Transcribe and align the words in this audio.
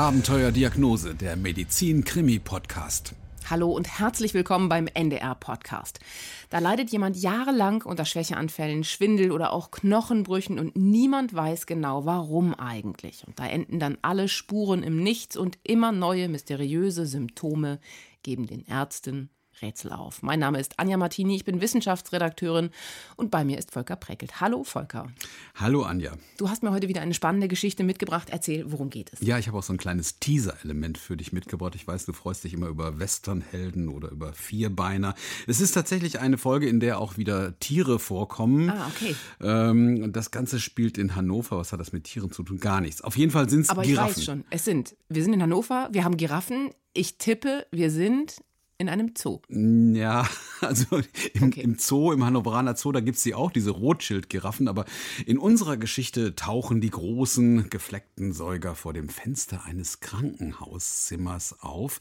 Abenteuerdiagnose, 0.00 1.14
der 1.14 1.36
Medizin-Krimi-Podcast. 1.36 3.14
Hallo 3.50 3.70
und 3.70 3.98
herzlich 3.98 4.32
willkommen 4.32 4.70
beim 4.70 4.86
NDR-Podcast. 4.86 6.00
Da 6.48 6.58
leidet 6.58 6.88
jemand 6.88 7.18
jahrelang 7.18 7.82
unter 7.82 8.06
Schwächeanfällen, 8.06 8.82
Schwindel 8.82 9.30
oder 9.30 9.52
auch 9.52 9.70
Knochenbrüchen 9.70 10.58
und 10.58 10.74
niemand 10.74 11.34
weiß 11.34 11.66
genau, 11.66 12.06
warum 12.06 12.54
eigentlich. 12.54 13.26
Und 13.26 13.38
da 13.38 13.46
enden 13.46 13.78
dann 13.78 13.98
alle 14.00 14.28
Spuren 14.28 14.82
im 14.82 15.02
Nichts 15.02 15.36
und 15.36 15.58
immer 15.64 15.92
neue 15.92 16.30
mysteriöse 16.30 17.04
Symptome 17.04 17.78
geben 18.22 18.46
den 18.46 18.64
Ärzten 18.64 19.28
Rätsel 19.62 19.92
auf. 19.92 20.22
Mein 20.22 20.38
Name 20.38 20.58
ist 20.58 20.78
Anja 20.78 20.96
Martini, 20.96 21.36
ich 21.36 21.44
bin 21.44 21.60
Wissenschaftsredakteurin 21.60 22.70
und 23.16 23.30
bei 23.30 23.44
mir 23.44 23.58
ist 23.58 23.70
Volker 23.70 23.96
Preckelt. 23.96 24.40
Hallo 24.40 24.64
Volker. 24.64 25.08
Hallo 25.54 25.82
Anja. 25.82 26.12
Du 26.38 26.48
hast 26.48 26.62
mir 26.62 26.70
heute 26.70 26.88
wieder 26.88 27.00
eine 27.02 27.14
spannende 27.14 27.48
Geschichte 27.48 27.84
mitgebracht. 27.84 28.28
Erzähl, 28.30 28.70
worum 28.70 28.90
geht 28.90 29.12
es? 29.12 29.20
Ja, 29.20 29.38
ich 29.38 29.48
habe 29.48 29.58
auch 29.58 29.62
so 29.62 29.72
ein 29.72 29.78
kleines 29.78 30.18
Teaser-Element 30.18 30.98
für 30.98 31.16
dich 31.16 31.32
mitgebracht. 31.32 31.74
Ich 31.74 31.86
weiß, 31.86 32.06
du 32.06 32.12
freust 32.12 32.44
dich 32.44 32.54
immer 32.54 32.68
über 32.68 32.98
Westernhelden 32.98 33.88
oder 33.88 34.10
über 34.10 34.32
Vierbeiner. 34.32 35.14
Es 35.46 35.60
ist 35.60 35.72
tatsächlich 35.72 36.20
eine 36.20 36.38
Folge, 36.38 36.68
in 36.68 36.80
der 36.80 36.98
auch 36.98 37.16
wieder 37.16 37.58
Tiere 37.60 37.98
vorkommen. 37.98 38.70
Ah, 38.70 38.88
okay. 38.88 39.14
Ähm, 39.40 40.12
das 40.12 40.30
Ganze 40.30 40.60
spielt 40.60 40.98
in 40.98 41.16
Hannover. 41.16 41.58
Was 41.58 41.72
hat 41.72 41.80
das 41.80 41.92
mit 41.92 42.04
Tieren 42.04 42.30
zu 42.30 42.42
tun? 42.42 42.58
Gar 42.58 42.80
nichts. 42.80 43.02
Auf 43.02 43.16
jeden 43.16 43.30
Fall 43.30 43.48
sind 43.48 43.62
es 43.62 43.68
Giraffen. 43.68 43.98
Aber 43.98 44.10
ich 44.10 44.16
weiß 44.16 44.24
schon, 44.24 44.44
es 44.50 44.64
sind. 44.64 44.96
Wir 45.08 45.22
sind 45.22 45.34
in 45.34 45.42
Hannover, 45.42 45.88
wir 45.92 46.04
haben 46.04 46.16
Giraffen. 46.16 46.70
Ich 46.92 47.18
tippe, 47.18 47.66
wir 47.70 47.90
sind 47.90 48.42
in 48.80 48.88
einem 48.88 49.12
Zoo. 49.16 49.40
Ja, 49.48 50.26
also 50.62 51.02
im, 51.34 51.48
okay. 51.48 51.60
im 51.60 51.78
Zoo, 51.78 52.12
im 52.12 52.24
Hannoveraner 52.24 52.74
Zoo, 52.76 52.92
da 52.92 53.00
gibt 53.00 53.18
es 53.18 53.22
sie 53.22 53.34
auch, 53.34 53.50
diese 53.50 53.72
Rothschild-Giraffen. 53.72 54.68
Aber 54.68 54.86
in 55.26 55.38
unserer 55.38 55.76
Geschichte 55.76 56.34
tauchen 56.34 56.80
die 56.80 56.88
großen, 56.88 57.68
gefleckten 57.68 58.32
Säuger 58.32 58.74
vor 58.74 58.94
dem 58.94 59.10
Fenster 59.10 59.64
eines 59.64 60.00
Krankenhauszimmers 60.00 61.60
auf. 61.60 62.00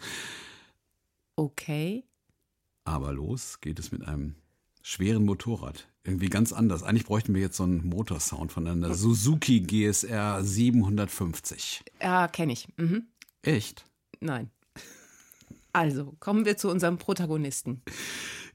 Okay. 1.36 2.06
Aber 2.86 3.12
los 3.12 3.60
geht 3.60 3.78
es 3.78 3.92
mit 3.92 4.08
einem 4.08 4.36
schweren 4.82 5.26
Motorrad. 5.26 5.90
Irgendwie 6.06 6.30
ganz 6.30 6.54
anders. 6.54 6.84
Eigentlich 6.84 7.06
bräuchten 7.06 7.36
wir 7.36 7.42
jetzt 7.42 7.58
so 7.58 7.64
einen 7.64 7.86
Motorsound 7.86 8.54
von 8.54 8.66
einer 8.66 8.94
Suzuki 8.94 9.60
GSR 9.60 10.46
750. 10.46 11.84
Ja, 12.02 12.30
kenne 12.30 12.54
ich. 12.54 12.70
Mhm. 12.78 13.08
Echt? 13.42 13.84
Nein. 14.22 14.50
Also, 15.72 16.16
kommen 16.20 16.46
wir 16.46 16.58
zu 16.58 16.70
unserem 16.70 16.98
Protagonisten. 16.98 17.82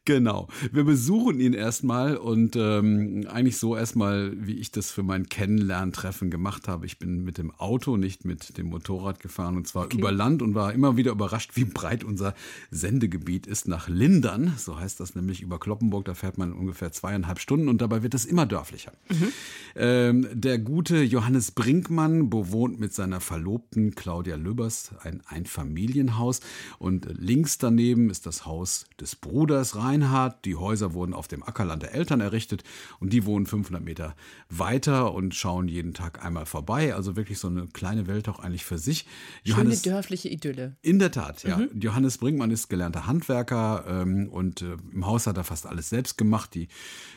Genau. 0.07 0.49
Wir 0.71 0.85
besuchen 0.85 1.41
ihn 1.41 1.55
erstmal 1.55 2.19
und 2.19 2.57
ähm, 2.57 3.27
eigentlich 3.31 3.57
so 3.57 3.75
erstmal, 3.75 4.35
wie 4.37 4.57
ich 4.57 4.71
das 4.71 4.91
für 4.91 5.03
mein 5.03 5.31
Kennenlerntreffen 5.31 6.31
gemacht 6.31 6.69
habe. 6.69 6.85
Ich 6.85 6.99
bin 6.99 7.25
mit 7.25 7.39
dem 7.39 7.51
Auto, 7.53 7.97
nicht 7.97 8.27
mit 8.27 8.59
dem 8.59 8.67
Motorrad 8.67 9.21
gefahren 9.21 9.57
und 9.57 9.67
zwar 9.67 9.87
okay. 9.87 9.97
über 9.97 10.13
Land 10.13 10.43
und 10.43 10.55
war 10.55 10.75
immer 10.75 10.99
wieder 10.99 11.13
überrascht, 11.13 11.53
wie 11.55 11.65
breit 11.65 12.05
unser 12.05 12.35
Sendegebiet 12.71 13.47
ist 13.47 13.67
nach 13.67 13.89
Lindern. 13.89 14.53
So 14.59 14.79
heißt 14.79 15.01
das 15.01 15.15
nämlich 15.15 15.41
über 15.41 15.59
Kloppenburg. 15.59 16.05
Da 16.05 16.13
fährt 16.13 16.37
man 16.37 16.53
ungefähr 16.53 16.93
zweieinhalb 16.93 17.41
Stunden 17.41 17.69
und 17.69 17.81
dabei 17.81 18.03
wird 18.03 18.13
es 18.13 18.27
immer 18.27 18.45
dörflicher. 18.45 18.93
Mhm. 19.09 19.29
Ähm, 19.75 20.29
der 20.35 20.59
gute 20.59 21.03
Johannes 21.03 21.51
Brinkmann 21.51 22.29
bewohnt 22.29 22.79
mit 22.79 22.93
seiner 22.93 23.21
Verlobten 23.21 23.95
Claudia 23.95 24.37
Lübbers 24.37 24.91
ein 25.01 25.23
Einfamilienhaus 25.27 26.41
und 26.79 27.09
links 27.19 27.57
daneben 27.57 28.11
ist 28.11 28.27
das 28.27 28.45
Haus 28.45 28.85
des 29.01 29.17
Bruders 29.17 29.77
rein 29.77 29.94
Reinhardt. 29.95 30.45
Die 30.45 30.57
Häuser 30.57 30.93
wurden 30.95 31.15
auf 31.15 31.29
dem 31.29 31.43
Ackerland 31.43 31.83
der 31.83 31.95
Eltern 31.95 32.21
errichtet 32.21 32.65
und 33.01 33.13
die 33.13 33.25
wohnen 33.25 33.47
500 33.47 33.83
Meter 33.83 34.15
weiter 34.49 35.15
und 35.15 35.35
schauen 35.35 35.69
jeden 35.69 35.95
Tag 35.95 36.25
einmal 36.25 36.47
vorbei. 36.47 36.95
Also 36.95 37.17
wirklich 37.17 37.39
so 37.39 37.49
eine 37.49 37.67
kleine 37.69 38.07
Welt 38.07 38.29
auch 38.29 38.41
eigentlich 38.41 38.65
für 38.65 38.79
sich. 38.79 39.07
Johannes, 39.45 39.83
Schöne 39.83 39.95
dörfliche 39.95 40.29
Idylle. 40.29 40.77
In 40.83 40.99
der 40.99 41.11
Tat, 41.11 41.45
ja. 41.45 41.59
Mhm. 41.59 41.71
Johannes 41.81 42.19
Brinkmann 42.19 42.51
ist 42.51 42.69
gelernter 42.69 43.07
Handwerker 43.07 43.85
ähm, 43.89 44.29
und 44.29 44.63
äh, 44.63 44.77
im 44.93 45.07
Haus 45.07 45.27
hat 45.27 45.37
er 45.37 45.45
fast 45.45 45.67
alles 45.67 45.89
selbst 45.89 46.19
gemacht. 46.19 46.55
Die 46.55 46.69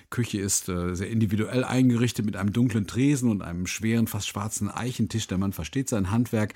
Küche 0.09 0.39
ist 0.39 0.69
äh, 0.69 0.95
sehr 0.95 1.09
individuell 1.09 1.63
eingerichtet 1.63 2.25
mit 2.25 2.35
einem 2.35 2.53
dunklen 2.53 2.87
Tresen 2.87 3.29
und 3.29 3.41
einem 3.41 3.67
schweren, 3.67 4.07
fast 4.07 4.27
schwarzen 4.27 4.69
Eichentisch. 4.69 5.27
Der 5.27 5.37
Mann 5.37 5.53
versteht 5.53 5.89
sein 5.89 6.11
Handwerk 6.11 6.53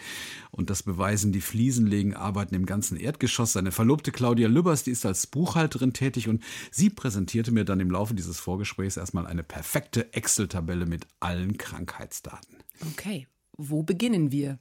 und 0.52 0.70
das 0.70 0.84
beweisen 0.84 1.32
die 1.32 1.42
Fliesenlegen 1.42 2.16
Arbeiten 2.16 2.56
im 2.56 2.66
ganzen 2.66 2.98
Erdgeschoss. 2.98 3.54
Seine 3.54 3.72
Verlobte 3.72 4.12
Claudia 4.12 4.48
Lübbers, 4.48 4.84
die 4.84 4.92
ist 4.92 5.06
als 5.06 5.28
Buchhalterin 5.28 5.94
tätig 5.94 6.28
und 6.30 6.44
sie 6.72 6.90
präsentierte 6.90 7.52
mir 7.52 7.66
dann 7.66 7.80
im 7.80 7.92
Laufe 7.92 8.14
dieses 8.14 8.40
Vorgesprächs 8.40 8.98
erstmal 8.98 9.28
eine 9.28 9.44
perfekte 9.44 10.14
Excel-Tabelle 10.14 10.86
mit 10.86 11.08
allen 11.20 11.58
Krankheitsdaten. 11.58 12.58
Okay, 12.94 13.28
wo 13.70 13.84
beginnen 13.84 14.32
wir? 14.32 14.60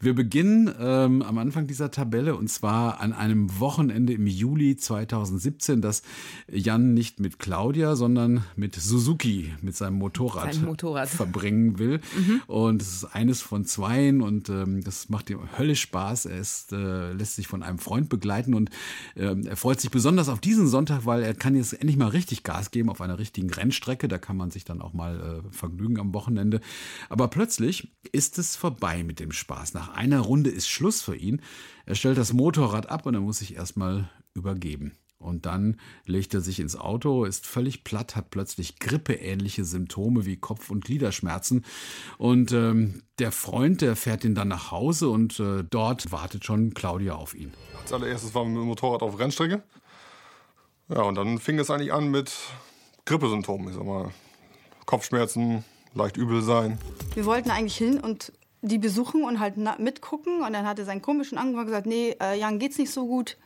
Wir 0.00 0.14
beginnen 0.14 0.72
ähm, 0.78 1.22
am 1.22 1.38
Anfang 1.38 1.66
dieser 1.66 1.90
Tabelle 1.90 2.36
und 2.36 2.48
zwar 2.48 3.00
an 3.00 3.12
einem 3.12 3.58
Wochenende 3.58 4.12
im 4.12 4.26
Juli 4.26 4.76
2017, 4.76 5.80
das 5.80 6.02
Jan 6.50 6.94
nicht 6.94 7.20
mit 7.20 7.38
Claudia, 7.38 7.96
sondern 7.96 8.44
mit 8.56 8.74
Suzuki, 8.74 9.54
mit 9.62 9.76
seinem 9.76 9.98
Motorrad, 9.98 10.54
Sein 10.54 10.64
Motorrad. 10.64 11.08
verbringen 11.24 11.78
will. 11.78 12.00
Mhm. 12.16 12.42
Und 12.46 12.82
es 12.82 12.92
ist 12.94 13.04
eines 13.04 13.40
von 13.40 13.64
zweien 13.64 14.20
und 14.20 14.48
ähm, 14.48 14.82
das 14.82 15.08
macht 15.08 15.30
ihm 15.30 15.40
höllisch 15.56 15.82
Spaß. 15.82 16.26
Er 16.26 16.38
ist, 16.38 16.72
äh, 16.72 17.12
lässt 17.12 17.36
sich 17.36 17.46
von 17.46 17.62
einem 17.62 17.78
Freund 17.78 18.08
begleiten 18.08 18.54
und 18.54 18.70
äh, 19.14 19.34
er 19.46 19.56
freut 19.56 19.80
sich 19.80 19.90
besonders 19.90 20.28
auf 20.28 20.40
diesen 20.40 20.66
Sonntag, 20.66 21.06
weil 21.06 21.22
er 21.22 21.34
kann 21.34 21.54
jetzt 21.54 21.72
endlich 21.72 21.96
mal 21.96 22.08
richtig 22.08 22.42
Gas 22.42 22.70
geben 22.70 22.90
auf 22.90 23.00
einer 23.00 23.18
richtigen 23.18 23.50
Rennstrecke. 23.50 24.08
Da 24.08 24.18
kann 24.18 24.36
man 24.36 24.50
sich 24.50 24.64
dann 24.64 24.80
auch 24.80 24.92
mal 24.92 25.42
äh, 25.44 25.52
vergnügen 25.54 25.98
am 25.98 26.12
Wochenende. 26.12 26.60
Aber 27.08 27.28
plötzlich 27.28 27.92
ist 28.12 28.33
ist 28.38 28.50
es 28.50 28.56
vorbei 28.56 29.02
mit 29.02 29.20
dem 29.20 29.32
Spaß. 29.32 29.74
Nach 29.74 29.94
einer 29.94 30.20
Runde 30.20 30.50
ist 30.50 30.68
Schluss 30.68 31.02
für 31.02 31.16
ihn. 31.16 31.42
Er 31.86 31.94
stellt 31.94 32.18
das 32.18 32.32
Motorrad 32.32 32.90
ab 32.90 33.06
und 33.06 33.14
er 33.14 33.20
muss 33.20 33.38
sich 33.38 33.56
erstmal 33.56 34.10
übergeben. 34.34 34.92
Und 35.18 35.46
dann 35.46 35.80
legt 36.04 36.34
er 36.34 36.42
sich 36.42 36.60
ins 36.60 36.76
Auto, 36.76 37.24
ist 37.24 37.46
völlig 37.46 37.82
platt, 37.82 38.14
hat 38.14 38.30
plötzlich 38.30 38.78
grippeähnliche 38.78 39.64
Symptome 39.64 40.26
wie 40.26 40.36
Kopf- 40.36 40.70
und 40.70 40.84
Gliederschmerzen. 40.84 41.64
Und 42.18 42.52
ähm, 42.52 43.02
der 43.18 43.32
Freund, 43.32 43.80
der 43.80 43.96
fährt 43.96 44.24
ihn 44.24 44.34
dann 44.34 44.48
nach 44.48 44.70
Hause 44.70 45.08
und 45.08 45.40
äh, 45.40 45.64
dort 45.64 46.12
wartet 46.12 46.44
schon 46.44 46.74
Claudia 46.74 47.14
auf 47.14 47.34
ihn. 47.34 47.54
Als 47.80 47.92
allererstes 47.92 48.34
wir 48.34 48.44
mit 48.44 48.56
dem 48.56 48.66
Motorrad 48.66 49.02
auf 49.02 49.18
Rennstrecke. 49.18 49.62
Ja, 50.90 51.02
und 51.02 51.14
dann 51.14 51.38
fing 51.38 51.58
es 51.58 51.70
eigentlich 51.70 51.94
an 51.94 52.10
mit 52.10 52.32
Grippesymptomen. 53.06 53.68
Ich 53.68 53.76
sag 53.76 53.86
mal, 53.86 54.10
Kopfschmerzen, 54.84 55.64
leicht 55.94 56.16
übel 56.16 56.42
sein. 56.42 56.78
Wir 57.14 57.24
wollten 57.24 57.50
eigentlich 57.50 57.76
hin 57.76 58.00
und 58.00 58.32
die 58.62 58.78
besuchen 58.78 59.24
und 59.24 59.40
halt 59.40 59.56
mitgucken. 59.78 60.42
Und 60.42 60.52
dann 60.52 60.66
hat 60.66 60.78
er 60.78 60.84
seinen 60.84 61.02
komischen 61.02 61.38
angefangen 61.38 61.66
gesagt, 61.66 61.86
nee, 61.86 62.16
äh, 62.20 62.38
Jan 62.38 62.58
geht's 62.58 62.78
nicht 62.78 62.90
so 62.90 63.06
gut. 63.06 63.36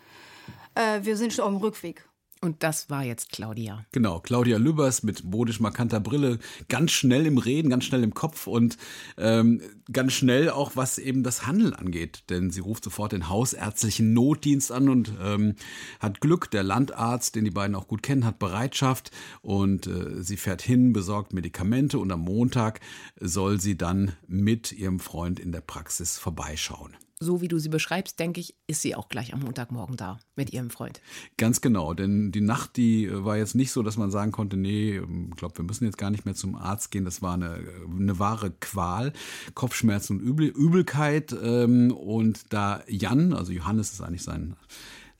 Äh, 0.74 1.00
wir 1.02 1.16
sind 1.16 1.32
schon 1.32 1.44
auf 1.44 1.50
dem 1.50 1.58
Rückweg. 1.58 2.07
Und 2.40 2.62
das 2.62 2.88
war 2.88 3.04
jetzt 3.04 3.32
Claudia. 3.32 3.84
Genau, 3.92 4.20
Claudia 4.20 4.58
Lübbers 4.58 5.02
mit 5.02 5.24
modisch 5.24 5.58
markanter 5.58 5.98
Brille, 5.98 6.38
ganz 6.68 6.92
schnell 6.92 7.26
im 7.26 7.38
Reden, 7.38 7.68
ganz 7.68 7.84
schnell 7.84 8.04
im 8.04 8.14
Kopf 8.14 8.46
und 8.46 8.76
ähm, 9.16 9.60
ganz 9.92 10.12
schnell 10.12 10.50
auch, 10.50 10.72
was 10.76 10.98
eben 10.98 11.24
das 11.24 11.46
Handeln 11.46 11.74
angeht. 11.74 12.24
Denn 12.30 12.50
sie 12.50 12.60
ruft 12.60 12.84
sofort 12.84 13.12
den 13.12 13.28
hausärztlichen 13.28 14.12
Notdienst 14.12 14.70
an 14.70 14.88
und 14.88 15.12
ähm, 15.20 15.56
hat 15.98 16.20
Glück. 16.20 16.50
Der 16.50 16.62
Landarzt, 16.62 17.34
den 17.34 17.44
die 17.44 17.50
beiden 17.50 17.74
auch 17.74 17.88
gut 17.88 18.02
kennen, 18.02 18.24
hat 18.24 18.38
Bereitschaft 18.38 19.10
und 19.42 19.86
äh, 19.86 20.22
sie 20.22 20.36
fährt 20.36 20.62
hin, 20.62 20.92
besorgt 20.92 21.32
Medikamente 21.32 21.98
und 21.98 22.12
am 22.12 22.20
Montag 22.20 22.80
soll 23.20 23.60
sie 23.60 23.76
dann 23.76 24.12
mit 24.26 24.72
ihrem 24.72 25.00
Freund 25.00 25.40
in 25.40 25.52
der 25.52 25.60
Praxis 25.60 26.18
vorbeischauen 26.18 26.96
so 27.20 27.40
wie 27.40 27.48
du 27.48 27.58
sie 27.58 27.68
beschreibst, 27.68 28.18
denke 28.18 28.40
ich, 28.40 28.54
ist 28.66 28.82
sie 28.82 28.94
auch 28.94 29.08
gleich 29.08 29.34
am 29.34 29.40
Montagmorgen 29.40 29.96
da 29.96 30.18
mit 30.36 30.52
ihrem 30.52 30.70
Freund. 30.70 31.00
Ganz 31.36 31.60
genau, 31.60 31.94
denn 31.94 32.32
die 32.32 32.40
Nacht, 32.40 32.76
die 32.76 33.06
äh, 33.06 33.24
war 33.24 33.36
jetzt 33.36 33.54
nicht 33.54 33.72
so, 33.72 33.82
dass 33.82 33.96
man 33.96 34.10
sagen 34.10 34.32
konnte, 34.32 34.56
nee, 34.56 34.96
ich 34.96 35.02
ähm, 35.02 35.30
glaube, 35.36 35.58
wir 35.58 35.64
müssen 35.64 35.84
jetzt 35.84 35.98
gar 35.98 36.10
nicht 36.10 36.24
mehr 36.24 36.34
zum 36.34 36.54
Arzt 36.54 36.90
gehen. 36.90 37.04
Das 37.04 37.22
war 37.22 37.34
eine, 37.34 37.60
eine 37.88 38.18
wahre 38.18 38.50
Qual, 38.50 39.12
Kopfschmerzen 39.54 40.18
und 40.18 40.24
Übel, 40.24 40.48
Übelkeit. 40.48 41.34
Ähm, 41.42 41.90
und 41.90 42.52
da 42.52 42.82
Jan, 42.86 43.32
also 43.32 43.52
Johannes 43.52 43.92
ist 43.92 44.00
eigentlich 44.00 44.22
sein 44.22 44.56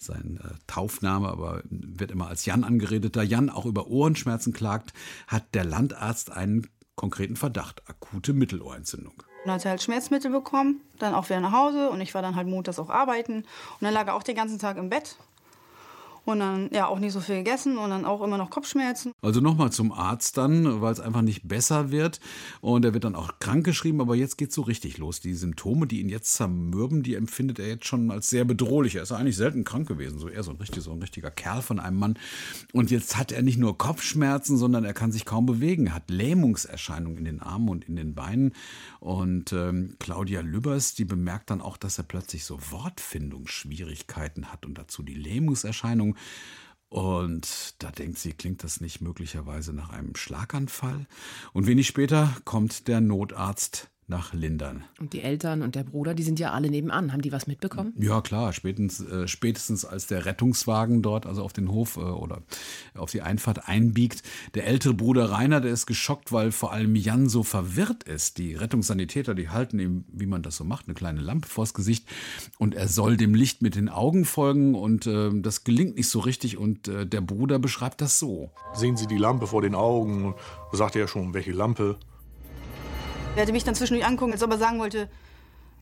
sein 0.01 0.39
äh, 0.45 0.55
Taufname, 0.69 1.29
aber 1.29 1.63
wird 1.69 2.13
immer 2.13 2.29
als 2.29 2.47
Jan 2.47 2.63
angeredet. 2.63 3.17
Da 3.17 3.23
Jan 3.23 3.51
auch 3.51 3.67
über 3.67 3.89
Ohrenschmerzen 3.89 4.53
klagt, 4.53 4.93
hat 5.27 5.55
der 5.55 5.65
Landarzt 5.65 6.31
einen 6.31 6.69
konkreten 6.95 7.35
Verdacht, 7.37 7.83
akute 7.89 8.33
Mittelohrentzündung. 8.33 9.23
Dann 9.45 9.55
hat 9.55 9.65
er 9.65 9.73
halt 9.73 9.83
Schmerzmittel 9.83 10.31
bekommen, 10.31 10.81
dann 10.99 11.15
auch 11.15 11.29
wieder 11.29 11.41
nach 11.41 11.53
Hause 11.53 11.91
und 11.91 12.01
ich 12.01 12.15
war 12.15 12.23
dann 12.23 12.37
halt 12.37 12.49
montags 12.49 12.79
auch 12.79 12.91
arbeiten 12.91 13.39
und 13.39 13.47
dann 13.81 13.95
lag 13.95 14.07
er 14.07 14.15
auch 14.15 14.23
den 14.23 14.37
ganzen 14.37 14.59
Tag 14.59 14.77
im 14.77 14.91
Bett. 14.91 15.17
Und 16.29 16.41
dann 16.41 16.71
ja 16.73 16.87
auch 16.87 16.99
nicht 16.99 17.13
so 17.13 17.21
viel 17.21 17.37
gegessen 17.37 17.79
und 17.79 17.91
dann 17.91 18.05
auch 18.05 18.23
immer 18.23 18.39
noch 18.39 18.51
Kopfschmerzen. 18.51 19.13
Also 19.23 19.41
nochmal 19.41 19.73
zum 19.73 19.93
Arzt 19.93 20.37
dann, 20.37 20.81
weil 20.81 20.93
es 20.93 21.01
einfach 21.01 21.23
nicht 21.23 21.49
besser 21.49 21.91
wird 21.91 22.21
und 22.61 22.85
er 22.85 22.95
wird 22.95 23.05
dann 23.05 23.15
auch 23.15 23.39
krankgeschrieben, 23.41 24.01
aber 24.01 24.15
jetzt 24.15 24.37
geht 24.37 24.51
es 24.51 24.55
so 24.55 24.63
richtig 24.63 24.99
los. 24.99 25.21
Die 25.21 25.35
Symptome, 25.35 25.87
die 25.87 26.01
ihn 26.01 26.09
jetzt 26.09 26.35
zermürben, 26.35 27.03
die 27.03 27.15
empfindet 27.15 27.59
er 27.59 27.69
jetzt 27.69 27.87
schon 27.87 28.11
als 28.11 28.29
sehr 28.29 28.45
bedrohlich. 28.45 28.97
Er 28.97 29.03
ist 29.03 29.13
eigentlich 29.13 29.37
selten 29.37 29.65
krank 29.65 29.89
gewesen, 29.89 30.19
so 30.19 30.29
eher 30.29 30.43
so 30.43 30.51
ein, 30.51 30.59
richtig, 30.59 30.83
so 30.83 30.93
ein 30.93 31.01
richtiger 31.01 31.31
Kerl 31.31 31.63
von 31.63 31.81
einem 31.81 31.99
Mann. 31.99 32.19
Und 32.73 32.91
jetzt 32.91 33.17
hat 33.17 33.33
er 33.33 33.43
nicht 33.43 33.59
nur 33.59 33.79
Kopfschmerzen, 33.79 34.59
sondern 34.59 34.85
er 34.85 34.95
kann 34.95 35.13
sich 35.13 35.25
kaum 35.25 35.47
bewegen. 35.47 35.95
Hat 35.95 36.11
Lähmungserscheinungen 36.11 37.19
in 37.19 37.25
den 37.25 37.41
Armen 37.41 37.69
und 37.71 37.89
in 37.89 37.97
den 37.97 38.15
Beinen. 38.15 38.53
Und 39.01 39.53
ähm, 39.53 39.97
Claudia 39.99 40.43
Lübbers, 40.43 40.95
die 40.95 41.05
bemerkt 41.05 41.51
dann 41.51 41.63
auch, 41.63 41.77
dass 41.77 41.99
er 41.99 42.05
plötzlich 42.05 42.45
so 42.45 42.59
Wortfindungsschwierigkeiten 42.71 44.53
hat 44.53 44.67
und 44.67 44.77
dazu 44.77 45.03
die 45.03 45.15
Lähmungserscheinungen. 45.15 46.18
Und 46.89 47.75
da 47.83 47.91
denkt 47.91 48.19
sie, 48.19 48.33
klingt 48.33 48.65
das 48.65 48.81
nicht 48.81 49.01
möglicherweise 49.01 49.73
nach 49.73 49.91
einem 49.91 50.17
Schlaganfall? 50.17 51.07
Und 51.53 51.67
wenig 51.67 51.87
später 51.87 52.35
kommt 52.45 52.89
der 52.89 53.01
Notarzt 53.01 53.91
nach 54.09 54.33
Lindern. 54.33 54.85
Und 54.99 55.13
die 55.13 55.21
Eltern 55.21 55.63
und 55.63 55.75
der 55.75 55.85
Bruder, 55.85 56.15
die 56.15 56.23
sind 56.23 56.39
ja 56.39 56.53
alle 56.53 56.71
nebenan. 56.71 57.13
Haben 57.13 57.21
die 57.21 57.31
was 57.31 57.47
mitbekommen? 57.47 57.93
Ja, 57.99 58.23
klar. 58.23 58.55
Spätestens, 58.55 59.01
äh, 59.01 59.29
spätestens 59.29 59.85
als 59.85 60.07
der 60.07 60.25
Rettungswagen 60.25 61.03
dort, 61.03 61.27
also 61.27 61.43
auf 61.43 61.53
den 61.53 61.71
Hof 61.71 61.99
äh, 61.99 62.01
oder 62.01 62.43
auf 62.95 63.11
die 63.11 63.21
Einfahrt 63.21 63.69
einbiegt. 63.69 64.23
Der 64.55 64.67
ältere 64.67 64.95
Bruder 64.95 65.31
Rainer, 65.31 65.61
der 65.61 65.73
ist 65.73 65.87
geschockt, 65.87 66.33
weil 66.33 66.53
vor 66.53 66.73
allem 66.73 66.97
Jan 66.97 67.29
so 67.29 67.43
verwirrt 67.43 68.05
ist. 68.05 68.39
Die 68.39 68.55
Rettungssanitäter, 68.55 69.35
die 69.35 69.51
halten 69.51 69.79
ihm, 69.79 70.05
wie 70.11 70.27
man 70.27 70.43
das 70.43 70.57
so 70.57 70.65
macht, 70.65 70.87
eine 70.87 70.95
kleine 70.95 71.21
Lampe 71.21 71.47
vors 71.47 71.75
Gesicht. 71.75 72.07
Und 72.57 72.75
er 72.75 72.89
soll 72.89 73.19
dem 73.19 73.35
Licht 73.35 73.61
mit 73.61 73.75
den 73.75 73.91
Augen 73.91 74.25
folgen. 74.25 74.75
Und 74.75 75.07
äh, 75.07 75.31
das 75.35 75.65
gelingt 75.65 75.97
nicht 75.97 76.09
so 76.09 76.21
richtig. 76.21 76.57
Und 76.57 76.89
äh, 76.89 77.07
der 77.07 77.21
Bruder 77.21 77.59
beschreibt 77.59 78.01
das 78.01 78.19
so. 78.19 78.51
Sehen 78.73 78.97
Sie 78.97 79.07
die 79.07 79.19
Lampe 79.19 79.47
vor 79.47 79.61
den 79.61 79.75
Augen? 79.75 80.35
Da 80.71 80.79
sagt 80.79 80.97
er 80.97 81.03
ja 81.03 81.09
schon, 81.09 81.35
welche 81.35 81.53
Lampe? 81.53 81.99
Er 83.39 83.43
hatte 83.43 83.53
mich 83.53 83.63
dann 83.63 83.77
zwischendurch 83.77 84.05
angucken, 84.05 84.33
als 84.33 84.43
ob 84.43 84.51
er 84.51 84.59
sagen 84.59 84.81
wollte, 84.81 85.09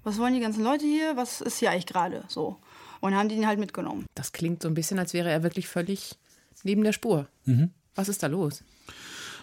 was 0.05 0.19
wollen 0.19 0.35
die 0.35 0.41
ganzen 0.41 0.63
Leute 0.63 0.85
hier? 0.85 1.17
Was 1.17 1.41
ist 1.41 1.59
hier 1.59 1.71
eigentlich 1.71 1.87
gerade? 1.87 2.23
So. 2.29 2.59
Und 3.01 3.15
haben 3.15 3.31
die 3.31 3.35
ihn 3.35 3.47
halt 3.47 3.59
mitgenommen. 3.59 4.05
Das 4.15 4.33
klingt 4.33 4.61
so 4.61 4.69
ein 4.69 4.75
bisschen, 4.75 4.99
als 4.99 5.15
wäre 5.15 5.31
er 5.31 5.43
wirklich 5.43 5.67
völlig 5.67 6.19
neben 6.65 6.85
der 6.85 6.93
Spur. 6.93 7.29
Mhm. 7.47 7.71
Was 7.95 8.11
ist 8.11 8.23
da 8.23 8.27
los? 8.27 8.63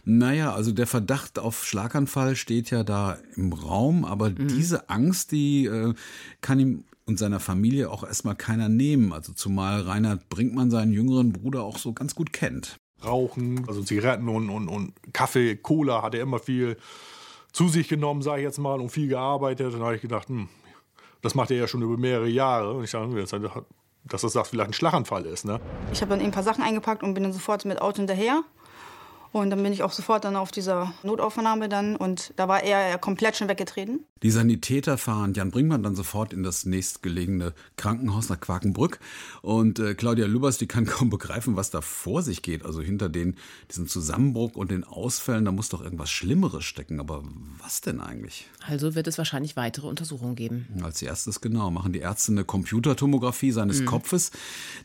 Naja, 0.06 0.54
also 0.54 0.72
der 0.72 0.86
Verdacht 0.86 1.40
auf 1.40 1.66
Schlaganfall 1.66 2.36
steht 2.36 2.70
ja 2.70 2.84
da 2.84 3.18
im 3.36 3.52
Raum, 3.52 4.06
aber 4.06 4.30
mhm. 4.30 4.48
diese 4.48 4.92
Angst, 4.92 5.32
die 5.32 5.66
äh, 5.66 5.96
kann 6.42 6.60
ihm 6.60 6.84
und 7.06 7.18
seiner 7.18 7.40
Familie 7.40 7.90
auch 7.90 8.04
erstmal 8.04 8.36
keiner 8.36 8.70
nehmen. 8.70 9.12
Also 9.12 9.34
zumal 9.34 9.82
Reinhard 9.82 10.30
Brinkmann 10.30 10.70
seinen 10.70 10.94
jüngeren 10.94 11.34
Bruder 11.34 11.64
auch 11.64 11.80
so 11.80 11.94
ganz 11.94 12.14
gut 12.14 12.32
kennt. 12.32 12.78
Rauchen, 13.04 13.68
also 13.68 13.82
Zigaretten 13.82 14.30
und, 14.30 14.52
und, 14.52 14.68
und 14.68 14.94
Kaffee, 15.14 15.56
Cola 15.56 16.04
hat 16.04 16.14
er 16.14 16.22
immer 16.22 16.38
viel 16.38 16.78
zu 17.54 17.70
sich 17.70 17.88
genommen, 17.88 18.22
sage 18.22 18.42
ich 18.42 18.46
jetzt 18.46 18.58
mal, 18.58 18.82
und 18.82 18.90
viel 18.90 19.08
gearbeitet. 19.08 19.74
Dann 19.74 19.82
habe 19.82 19.96
ich 19.96 20.02
gedacht, 20.02 20.28
hm, 20.28 20.50
das 21.22 21.36
macht 21.36 21.52
er 21.52 21.58
ja 21.58 21.68
schon 21.68 21.82
über 21.82 21.98
mehrere 21.98 22.28
Jahre. 22.28 22.74
Und 22.74 22.84
ich 22.84 22.92
dachte, 22.92 23.66
dass 24.06 24.22
das 24.22 24.50
vielleicht 24.50 24.70
ein 24.72 24.74
Schlaganfall 24.74 25.26
ist. 25.26 25.46
Ne? 25.46 25.62
Ich 25.94 26.02
habe 26.02 26.10
dann 26.10 26.20
ein 26.20 26.32
paar 26.32 26.44
Sachen 26.44 26.64
eingepackt 26.64 27.04
und 27.04 27.14
bin 27.14 27.24
dann 27.24 27.32
sofort 27.32 27.64
mit 27.64 27.82
Auto 27.82 27.98
hinterher. 27.98 28.44
Und 29.34 29.50
dann 29.50 29.64
bin 29.64 29.74
ich 29.74 29.82
auch 29.82 29.92
sofort 29.92 30.26
dann 30.26 30.36
auf 30.36 30.52
dieser 30.52 30.94
Notaufnahme 31.02 31.68
dann 31.68 31.96
und 31.96 32.34
da 32.36 32.48
war 32.48 32.62
er 32.62 33.00
komplett 33.00 33.36
schon 33.36 33.48
weggetreten. 33.48 34.06
Die 34.22 34.30
Sanitäter 34.30 35.00
fahren 35.00 35.34
Jan 35.34 35.50
Brinkmann 35.50 35.82
dann 35.82 35.96
sofort 35.96 36.34
in 36.34 36.44
das 36.44 36.66
nächstgelegene 36.66 37.54
Krankenhaus 37.76 38.30
nach 38.30 38.40
Quakenbrück 38.40 39.00
und 39.42 39.80
äh, 39.80 39.96
Claudia 39.96 40.28
Lübers, 40.28 40.60
die 40.60 40.68
kann 40.68 40.86
kaum 40.86 41.10
begreifen, 41.10 41.56
was 41.56 41.72
da 41.72 41.82
vor 41.82 42.22
sich 42.22 42.44
geht. 42.44 42.64
Also 42.64 42.82
hinter 42.82 43.10
den, 43.10 43.36
diesem 43.72 43.88
Zusammenbruch 43.88 44.54
und 44.54 44.70
den 44.70 44.84
Ausfällen, 44.84 45.46
da 45.46 45.52
muss 45.52 45.70
doch 45.70 45.82
irgendwas 45.82 46.12
Schlimmeres 46.12 46.64
stecken. 46.64 47.00
Aber 47.00 47.24
was 47.58 47.82
denn 47.82 48.02
eigentlich? 48.02 48.48
Also 48.68 48.94
wird 48.94 49.08
es 49.08 49.18
wahrscheinlich 49.18 49.56
weitere 49.56 49.88
Untersuchungen 49.88 50.36
geben. 50.36 50.68
Als 50.84 51.02
erstes 51.02 51.42
genau 51.42 51.72
machen 51.72 51.92
die 51.92 52.00
Ärzte 52.00 52.34
eine 52.34 52.46
Computertomographie 52.46 53.52
seines 53.52 53.82
mhm. 53.82 53.86
Kopfes. 53.88 54.30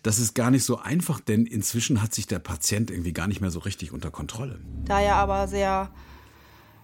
Das 0.02 0.18
ist 0.18 0.34
gar 0.34 0.50
nicht 0.50 0.64
so 0.64 0.78
einfach, 0.78 1.20
denn 1.20 1.44
inzwischen 1.44 2.00
hat 2.00 2.14
sich 2.14 2.26
der 2.26 2.38
Patient 2.38 2.90
irgendwie 2.90 3.12
gar 3.12 3.28
nicht 3.28 3.42
mehr 3.42 3.50
so 3.50 3.58
richtig 3.58 3.92
unter 3.92 4.10
Kontrolle. 4.10 4.37
Kontrolle. 4.38 4.60
Da 4.84 5.00
er 5.00 5.16
aber 5.16 5.48
sehr 5.48 5.90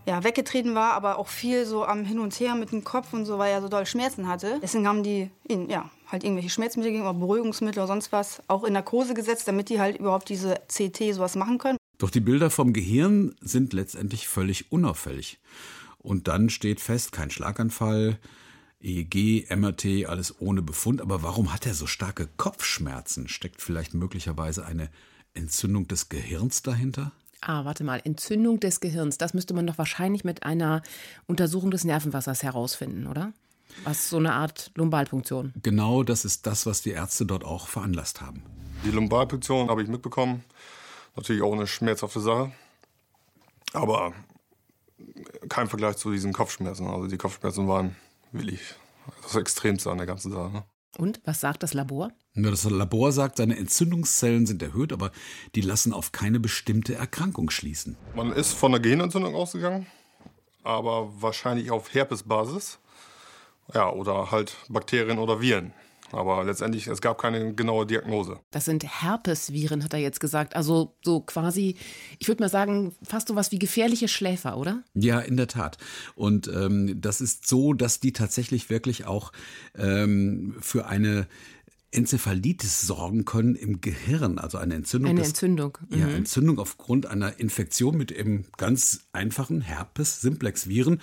ja, 0.07 0.23
weggetreten 0.23 0.75
war, 0.75 0.93
aber 0.93 1.19
auch 1.19 1.29
viel 1.29 1.65
so 1.65 1.85
am 1.85 2.05
Hin 2.05 2.19
und 2.19 2.39
Her 2.39 2.55
mit 2.55 2.73
dem 2.73 2.85
Kopf 2.85 3.13
und 3.13 3.25
so, 3.25 3.39
weil 3.39 3.53
er 3.53 3.63
so 3.63 3.69
doll 3.69 3.87
Schmerzen 3.87 4.29
hatte. 4.29 4.59
Deswegen 4.63 4.87
haben 4.87 5.03
die 5.03 5.31
ihn, 5.49 5.71
ja, 5.71 5.91
halt 6.11 6.25
irgendwelche 6.25 6.51
Schmerzmittel 6.51 6.91
gegeben, 6.93 7.09
oder 7.09 7.19
Beruhigungsmittel 7.19 7.81
oder 7.81 7.87
sonst 7.87 8.13
was, 8.13 8.43
auch 8.49 8.65
in 8.65 8.75
Narkose 8.75 9.15
gesetzt, 9.15 9.49
damit 9.49 9.71
die 9.71 9.81
halt 9.81 9.97
überhaupt 9.97 10.29
diese 10.29 10.61
CT 10.69 11.15
sowas 11.15 11.37
machen 11.37 11.59
können. 11.59 11.79
Doch 11.99 12.11
die 12.11 12.21
Bilder 12.21 12.51
vom 12.51 12.73
Gehirn 12.73 13.35
sind 13.41 13.73
letztendlich 13.73 14.29
völlig 14.29 14.71
unauffällig. 14.71 15.39
Und 15.99 16.29
dann 16.29 16.51
steht 16.51 16.81
fest, 16.81 17.13
kein 17.13 17.31
Schlaganfall, 17.31 18.19
EEG, 18.81 19.49
MRT, 19.57 20.07
alles 20.07 20.39
ohne 20.41 20.61
Befund. 20.61 21.01
Aber 21.01 21.23
warum 21.23 21.55
hat 21.55 21.67
er 21.67 21.73
so 21.73 21.87
starke 21.87 22.29
Kopfschmerzen? 22.37 23.29
Steckt 23.29 23.63
vielleicht 23.63 23.95
möglicherweise 23.95 24.67
eine 24.67 24.91
Entzündung 25.33 25.89
des 25.89 26.11
Gehirns 26.11 26.63
dahinter? 26.63 27.13
Ah, 27.47 27.67
warte 27.67 27.85
mal, 27.85 28.01
Entzündung 28.03 28.59
des 28.59 28.81
Gehirns. 28.81 29.19
Das 29.19 29.35
müsste 29.35 29.53
man 29.53 29.67
doch 29.67 29.77
wahrscheinlich 29.77 30.25
mit 30.25 30.45
einer 30.45 30.83
Untersuchung 31.27 31.71
des 31.71 31.85
Nervenwassers 31.85 32.43
herausfinden, 32.43 33.07
oder? 33.07 33.35
Was 33.83 34.09
so 34.09 34.17
eine 34.17 34.33
Art 34.33 34.71
Lumbalpunktion. 34.77 35.53
Genau, 35.63 36.05
das 36.05 36.25
ist 36.25 36.47
das, 36.47 36.65
was 36.65 36.81
die 36.81 36.93
Ärzte 36.93 37.27
dort 37.27 37.45
auch 37.45 37.69
veranlasst 37.69 38.23
haben. 38.23 38.43
Die 38.85 38.91
Lumbalpunktion 38.91 39.69
habe 39.69 39.83
ich 39.83 39.89
mitbekommen. 39.89 40.43
Natürlich 41.17 41.43
auch 41.43 41.53
eine 41.53 41.67
schmerzhafte 41.67 42.21
Sache. 42.21 42.53
Aber 43.75 44.15
kein 45.51 45.69
Vergleich 45.69 45.97
zu 45.97 46.13
diesen 46.13 46.33
Kopfschmerzen. 46.33 46.87
Also 46.87 47.09
die 47.09 47.19
Kopfschmerzen 47.19 47.69
waren 47.69 47.95
wirklich 48.33 48.61
das 49.23 49.37
Extremste 49.37 49.91
an 49.91 49.99
der 49.99 50.07
ganzen 50.07 50.33
Sache. 50.33 50.51
Ne? 50.51 50.65
Und 50.99 51.21
was 51.25 51.41
sagt 51.41 51.63
das 51.63 51.75
Labor? 51.75 52.11
Das 52.35 52.65
Labor 52.65 53.13
sagt, 53.13 53.37
seine 53.37 53.57
Entzündungszellen 53.57 54.47
sind 54.47 54.63
erhöht, 54.63 54.93
aber 54.93 55.11
die 55.55 55.61
lassen 55.61 55.93
auf 55.93 56.13
keine 56.13 56.41
bestimmte 56.41 56.95
Erkrankung 56.95 57.51
schließen. 57.51 57.97
Man 58.15 58.33
ist 58.33 58.53
von 58.53 58.73
einer 58.73 58.83
Gehirnentzündung 58.83 59.35
ausgegangen, 59.35 59.87
aber 60.63 61.11
wahrscheinlich 61.21 61.71
auf 61.71 61.95
Herpesbasis. 61.95 62.79
Ja, 63.73 63.91
oder 63.91 64.31
halt 64.31 64.57
Bakterien 64.69 65.19
oder 65.19 65.41
Viren. 65.41 65.73
Aber 66.13 66.45
letztendlich, 66.45 66.87
es 66.87 67.01
gab 67.01 67.19
keine 67.19 67.55
genaue 67.55 67.87
Diagnose. 67.87 68.39
Das 68.51 68.65
sind 68.65 68.85
Herpesviren, 68.85 69.83
hat 69.83 69.95
er 69.95 70.01
jetzt 70.01 70.21
gesagt. 70.21 70.55
Also 70.55 70.95
so 71.03 71.21
quasi, 71.21 71.77
ich 72.19 72.29
würde 72.29 72.43
mal 72.43 72.49
sagen, 72.49 72.95
fast 73.03 73.29
so 73.29 73.37
was 73.37 73.51
wie 73.53 73.59
gefährliche 73.59 74.09
Schläfer, 74.09 74.57
oder? 74.57 74.83
Ja, 74.95 75.21
in 75.21 75.37
der 75.37 75.49
Tat. 75.49 75.79
Und 76.15 76.49
ähm, 76.49 77.01
das 77.01 77.21
ist 77.21 77.49
so, 77.49 77.73
dass 77.73 78.01
die 78.01 78.13
tatsächlich 78.13 78.71
wirklich 78.71 79.07
auch 79.07 79.33
ähm, 79.77 80.57
für 80.61 80.87
eine 80.87 81.27
Enzephalitis 81.95 82.83
sorgen 82.83 83.25
können 83.25 83.55
im 83.55 83.81
Gehirn, 83.81 84.39
also 84.39 84.59
eine 84.59 84.75
Entzündung. 84.75 85.11
Eine 85.11 85.21
des, 85.21 85.29
Entzündung. 85.31 85.79
Mhm. 85.89 85.99
Ja, 85.99 86.09
Entzündung 86.09 86.59
aufgrund 86.59 87.07
einer 87.07 87.39
Infektion 87.39 87.97
mit 87.97 88.11
eben 88.11 88.47
ganz 88.57 89.07
einfachen 89.13 89.61
Herpes, 89.61 90.21
Simplex 90.21 90.69
Viren. 90.69 91.01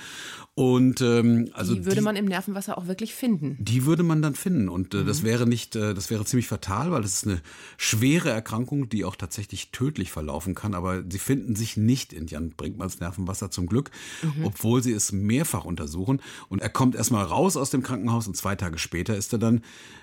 Und 0.54 1.02
ähm, 1.02 1.50
also 1.54 1.76
die 1.76 1.86
würde 1.86 1.98
die, 1.98 2.02
man 2.02 2.16
im 2.16 2.26
Nervenwasser 2.26 2.78
auch 2.78 2.88
wirklich 2.88 3.16
finden. 3.16 3.58
Die 3.60 3.86
würde 3.86 4.04
man 4.04 4.22
dann 4.22 4.36
finden 4.36 4.70
und 4.70 4.94
äh, 4.94 4.98
mhm. 4.98 5.08
das 5.08 5.24
wäre 5.24 5.48
nicht, 5.48 5.76
äh, 5.76 5.94
das 5.94 6.10
wäre 6.10 6.26
ziemlich 6.26 6.48
fatal, 6.48 6.92
weil 6.92 7.02
das 7.02 7.14
ist 7.14 7.28
eine 7.28 7.42
schwere 7.78 8.30
Erkrankung, 8.30 8.90
die 8.90 9.06
auch 9.06 9.16
tatsächlich 9.16 9.72
tödlich 9.72 10.12
verlaufen 10.12 10.56
kann. 10.56 10.74
Aber 10.74 11.04
sie 11.10 11.20
finden 11.20 11.56
sich 11.56 11.78
nicht 11.78 12.12
in 12.12 12.28
Jan 12.28 12.52
Brinkmanns 12.52 13.00
Nervenwasser 13.00 13.50
zum 13.50 13.68
Glück, 13.68 13.92
mhm. 14.22 14.46
obwohl 14.46 14.84
sie 14.84 14.92
es 14.92 15.12
mehrfach 15.12 15.64
untersuchen. 15.64 16.22
Und 16.50 16.62
er 16.62 16.70
kommt 16.70 16.96
erstmal 16.96 17.26
raus 17.26 17.56
aus 17.56 17.70
dem 17.70 17.82
Krankenhaus 17.82 18.28
und 18.28 18.36
zwei 18.36 18.56
Tage 18.56 18.78
später 18.78 19.16
ist 19.16 19.32
er 19.34 19.40
dann 19.40 19.62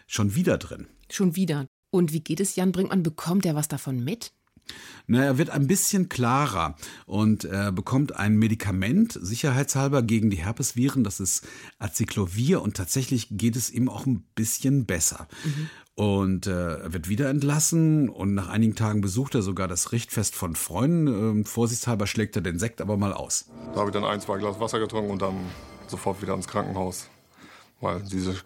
schon 0.08 0.34
wieder 0.34 0.58
drin. 0.58 0.88
Schon 1.08 1.36
wieder. 1.36 1.66
Und 1.90 2.12
wie 2.12 2.20
geht 2.20 2.40
es 2.40 2.56
Jan 2.56 2.72
Brinkmann? 2.72 3.04
Bekommt 3.04 3.46
er 3.46 3.54
was 3.54 3.68
davon 3.68 4.02
mit? 4.02 4.32
Na, 5.06 5.24
er 5.24 5.38
wird 5.38 5.48
ein 5.48 5.66
bisschen 5.66 6.10
klarer 6.10 6.76
und 7.06 7.44
er 7.44 7.72
bekommt 7.72 8.16
ein 8.16 8.36
Medikament, 8.36 9.18
sicherheitshalber, 9.18 10.02
gegen 10.02 10.28
die 10.28 10.44
Herpesviren. 10.44 11.04
Das 11.04 11.20
ist 11.20 11.46
Acyclovir 11.78 12.60
und 12.60 12.76
tatsächlich 12.76 13.28
geht 13.30 13.56
es 13.56 13.70
ihm 13.70 13.88
auch 13.88 14.04
ein 14.04 14.24
bisschen 14.34 14.84
besser. 14.84 15.26
Mhm. 15.44 15.70
Und 15.94 16.46
äh, 16.46 16.76
er 16.76 16.92
wird 16.92 17.08
wieder 17.08 17.30
entlassen 17.30 18.10
und 18.10 18.34
nach 18.34 18.48
einigen 18.48 18.74
Tagen 18.74 19.00
besucht 19.00 19.34
er 19.34 19.42
sogar 19.42 19.66
das 19.66 19.92
Richtfest 19.92 20.36
von 20.36 20.54
Freunden. 20.54 21.06
Ähm, 21.06 21.44
vorsichtshalber 21.46 22.06
schlägt 22.06 22.36
er 22.36 22.42
den 22.42 22.58
Sekt 22.58 22.82
aber 22.82 22.98
mal 22.98 23.14
aus. 23.14 23.46
Da 23.72 23.80
habe 23.80 23.88
ich 23.88 23.94
dann 23.94 24.04
ein, 24.04 24.20
zwei 24.20 24.36
Glas 24.36 24.60
Wasser 24.60 24.78
getrunken 24.78 25.10
und 25.10 25.22
dann 25.22 25.36
sofort 25.86 26.20
wieder 26.20 26.34
ins 26.34 26.46
Krankenhaus 26.46 27.08
weil 27.80 28.02
diese 28.02 28.36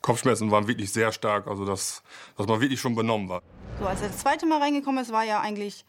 Kopfschmerzen 0.00 0.50
waren 0.50 0.68
wirklich 0.68 0.92
sehr 0.92 1.12
stark, 1.12 1.46
also 1.46 1.64
dass, 1.64 2.02
dass 2.36 2.46
man 2.46 2.60
wirklich 2.60 2.80
schon 2.80 2.94
benommen 2.94 3.28
war. 3.28 3.42
So, 3.80 3.86
als 3.86 4.00
er 4.02 4.08
das 4.08 4.18
zweite 4.18 4.46
Mal 4.46 4.60
reingekommen 4.60 5.02
ist, 5.02 5.12
war 5.12 5.24
er 5.24 5.40
eigentlich 5.40 5.84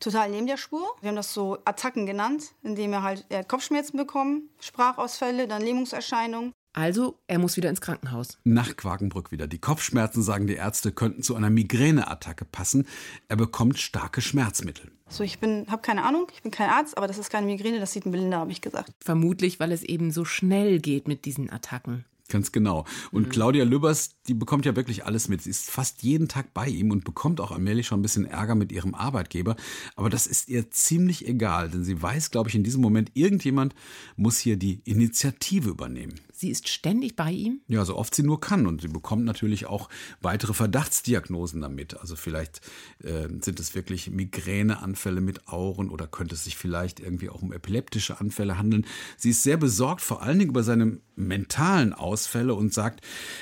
total 0.00 0.30
neben 0.30 0.46
der 0.46 0.56
Spur. 0.56 0.86
Wir 1.00 1.08
haben 1.08 1.16
das 1.16 1.34
so 1.34 1.58
Attacken 1.64 2.06
genannt, 2.06 2.54
indem 2.62 2.92
er 2.92 3.02
halt 3.02 3.26
er 3.28 3.40
hat 3.40 3.48
Kopfschmerzen 3.48 3.96
bekommen, 3.96 4.48
Sprachausfälle, 4.60 5.48
dann 5.48 5.62
Lähmungserscheinungen. 5.62 6.52
Also, 6.78 7.18
er 7.26 7.40
muss 7.40 7.56
wieder 7.56 7.70
ins 7.70 7.80
Krankenhaus. 7.80 8.38
Nach 8.44 8.76
Quakenbrück 8.76 9.32
wieder. 9.32 9.48
Die 9.48 9.58
Kopfschmerzen, 9.58 10.22
sagen 10.22 10.46
die 10.46 10.54
Ärzte, 10.54 10.92
könnten 10.92 11.24
zu 11.24 11.34
einer 11.34 11.50
Migräneattacke 11.50 12.44
passen. 12.44 12.86
Er 13.26 13.34
bekommt 13.34 13.80
starke 13.80 14.20
Schmerzmittel. 14.20 14.92
So, 15.08 15.24
ich 15.24 15.40
bin, 15.40 15.66
habe 15.68 15.82
keine 15.82 16.04
Ahnung, 16.04 16.28
ich 16.32 16.42
bin 16.42 16.52
kein 16.52 16.70
Arzt, 16.70 16.96
aber 16.96 17.08
das 17.08 17.18
ist 17.18 17.30
keine 17.30 17.46
Migräne, 17.46 17.80
das 17.80 17.92
sieht 17.92 18.06
ein 18.06 18.12
Belinda, 18.12 18.38
habe 18.38 18.52
ich 18.52 18.60
gesagt. 18.60 18.92
Vermutlich, 19.00 19.58
weil 19.58 19.72
es 19.72 19.82
eben 19.82 20.12
so 20.12 20.24
schnell 20.24 20.78
geht 20.78 21.08
mit 21.08 21.24
diesen 21.24 21.50
Attacken. 21.50 22.04
Ganz 22.28 22.52
genau. 22.52 22.84
Und 23.10 23.28
mhm. 23.28 23.30
Claudia 23.30 23.64
Lübbers, 23.64 24.10
die 24.26 24.34
bekommt 24.34 24.66
ja 24.66 24.76
wirklich 24.76 25.06
alles 25.06 25.28
mit. 25.28 25.40
Sie 25.40 25.48
ist 25.48 25.70
fast 25.70 26.02
jeden 26.02 26.28
Tag 26.28 26.52
bei 26.52 26.68
ihm 26.68 26.90
und 26.90 27.04
bekommt 27.04 27.40
auch 27.40 27.52
allmählich 27.52 27.86
schon 27.86 28.00
ein 28.00 28.02
bisschen 28.02 28.26
Ärger 28.26 28.54
mit 28.54 28.70
ihrem 28.70 28.94
Arbeitgeber. 28.94 29.56
Aber 29.96 30.10
das 30.10 30.26
ist 30.26 30.46
ihr 30.48 30.70
ziemlich 30.70 31.26
egal, 31.26 31.70
denn 31.70 31.84
sie 31.84 32.02
weiß, 32.02 32.30
glaube 32.30 32.50
ich, 32.50 32.54
in 32.54 32.64
diesem 32.64 32.82
Moment, 32.82 33.12
irgendjemand 33.14 33.74
muss 34.16 34.38
hier 34.38 34.58
die 34.58 34.82
Initiative 34.84 35.70
übernehmen. 35.70 36.20
Sie 36.30 36.50
ist 36.50 36.68
ständig 36.68 37.16
bei 37.16 37.32
ihm? 37.32 37.62
Ja, 37.66 37.84
so 37.86 37.96
oft 37.96 38.14
sie 38.14 38.22
nur 38.22 38.40
kann. 38.40 38.66
Und 38.66 38.82
sie 38.82 38.88
bekommt 38.88 39.24
natürlich 39.24 39.64
auch 39.66 39.88
weitere 40.20 40.52
Verdachtsdiagnosen 40.52 41.62
damit. 41.62 41.98
Also 41.98 42.14
vielleicht 42.14 42.60
äh, 43.02 43.26
sind 43.40 43.58
es 43.58 43.74
wirklich 43.74 44.10
Migräneanfälle 44.10 45.22
mit 45.22 45.48
Auren 45.48 45.88
oder 45.88 46.06
könnte 46.06 46.34
es 46.34 46.44
sich 46.44 46.58
vielleicht 46.58 47.00
irgendwie 47.00 47.30
auch 47.30 47.40
um 47.40 47.52
epileptische 47.52 48.20
Anfälle 48.20 48.58
handeln. 48.58 48.86
Sie 49.16 49.30
ist 49.30 49.42
sehr 49.42 49.56
besorgt, 49.56 50.02
vor 50.02 50.22
allen 50.22 50.38
Dingen 50.38 50.50
über 50.50 50.62
seine 50.62 51.00
mentalen 51.18 51.92
Ausfälle 51.92 52.54
und 52.54 52.72
sagt, 52.72 53.00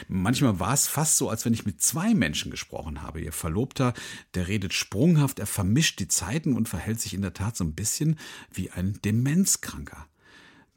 manchmal 0.09 0.59
war 0.61 0.75
es 0.75 0.87
fast 0.87 1.17
so, 1.17 1.29
als 1.29 1.45
wenn 1.45 1.55
ich 1.55 1.67
mit 1.67 1.81
zwei 1.81 2.15
Menschen 2.15 2.51
gesprochen 2.51 3.03
habe. 3.03 3.21
Ihr 3.21 3.33
Verlobter, 3.33 3.95
der 4.35 4.49
redet 4.49 4.75
sprunghaft, 4.75 5.39
er 5.39 5.47
vermischt 5.47 6.01
die 6.01 6.09
Zeiten 6.09 6.55
und 6.55 6.69
verhält 6.69 7.01
sich 7.01 7.15
in 7.15 7.23
der 7.23 7.35
Tat 7.35 7.57
so 7.57 7.65
ein 7.65 7.75
bisschen 7.75 8.19
wie 8.53 8.71
ein 8.71 8.99
Demenzkranker. 9.05 10.07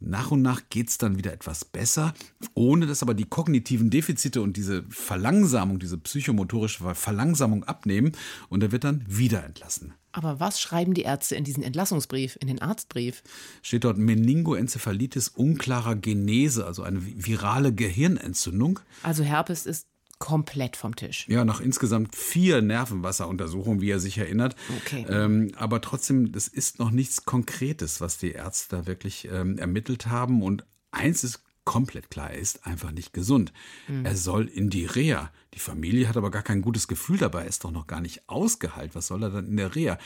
Nach 0.01 0.32
und 0.32 0.41
nach 0.41 0.62
geht 0.70 0.88
es 0.88 0.98
dann 0.98 1.18
wieder 1.18 1.34
etwas 1.34 1.65
besser, 1.65 2.13
ohne 2.53 2.88
dass 2.88 3.03
aber 3.03 3.13
die 3.13 3.25
kognitiven 3.25 3.89
Defizite 3.89 4.41
und 4.41 4.56
diese 4.56 4.86
Verlangsamung, 4.89 5.77
diese 5.77 5.98
psychomotorische 5.98 6.96
Verlangsamung 6.96 7.65
abnehmen 7.65 8.13
und 8.48 8.63
er 8.63 8.72
wird 8.72 8.86
dann 8.86 9.03
wieder 9.08 9.44
entlassen. 9.44 9.94
Aber 10.12 10.39
was 10.39 10.60
schreiben 10.60 10.94
die 10.94 11.04
Ärzte 11.04 11.36
in 11.36 11.44
diesen 11.44 11.63
Entlassungsbrief, 11.63 12.38
in 12.42 12.48
den 12.48 12.62
Arztbrief? 12.62 13.24
Steht 13.62 13.84
dort 13.84 13.98
Meningoenzephalitis 13.98 15.30
unklarer 15.30 15.96
Genese, 15.96 16.66
also 16.66 16.84
eine 16.84 17.00
virale 17.01 17.74
Gehirnentzündung. 17.74 18.80
Also 19.04 19.24
Herpes 19.24 19.66
ist 19.66 19.88
komplett 20.20 20.75
vom 20.75 20.96
Tisch. 20.96 21.25
Ja, 21.30 21.46
nach 21.46 21.62
insgesamt 21.62 22.16
vier 22.16 22.62
Nervenwasseruntersuchungen, 22.62 23.82
wie 23.82 23.89
er 23.89 24.00
sich 24.00 24.18
erinnert. 24.18 24.56
Okay. 24.78 25.06
Ähm, 25.10 25.51
aber 25.56 25.82
trotzdem, 25.82 26.32
das 26.32 26.48
ist 26.48 26.78
noch 26.78 26.92
nichts 26.92 27.25
Konkretes, 27.25 28.01
was 28.01 28.18
die 28.18 28.32
Ärzte 28.32 28.78
da 28.78 28.88
wirklich 28.88 29.30
ähm, 29.32 29.58
ermittelt 29.58 30.08
haben. 30.08 30.44
Und 30.44 30.66
eins 30.92 31.24
ist 31.24 31.42
komplett 31.70 32.10
klar, 32.10 32.32
er 32.32 32.40
ist 32.40 32.66
einfach 32.66 32.90
nicht 32.90 33.14
gesund. 33.14 33.54
Mhm. 33.88 34.04
Er 34.04 34.16
soll 34.16 34.48
in 34.48 34.72
die 34.72 34.88
Reha. 34.88 35.32
Die 35.54 35.60
Familie 35.60 36.10
hat 36.10 36.18
aber 36.18 36.32
gar 36.32 36.42
kein 36.42 36.64
gutes 36.64 36.88
Gefühl 36.88 37.20
dabei, 37.20 37.44
er 37.44 37.48
ist 37.48 37.64
doch 37.64 37.70
noch 37.70 37.86
gar 37.86 38.02
nicht 38.02 38.28
ausgeheilt. 38.28 38.96
Was 38.96 39.06
soll 39.06 39.22
er 39.22 39.30
dann 39.30 39.46
in 39.46 39.56
der 39.56 39.76
Reha? 39.76 40.00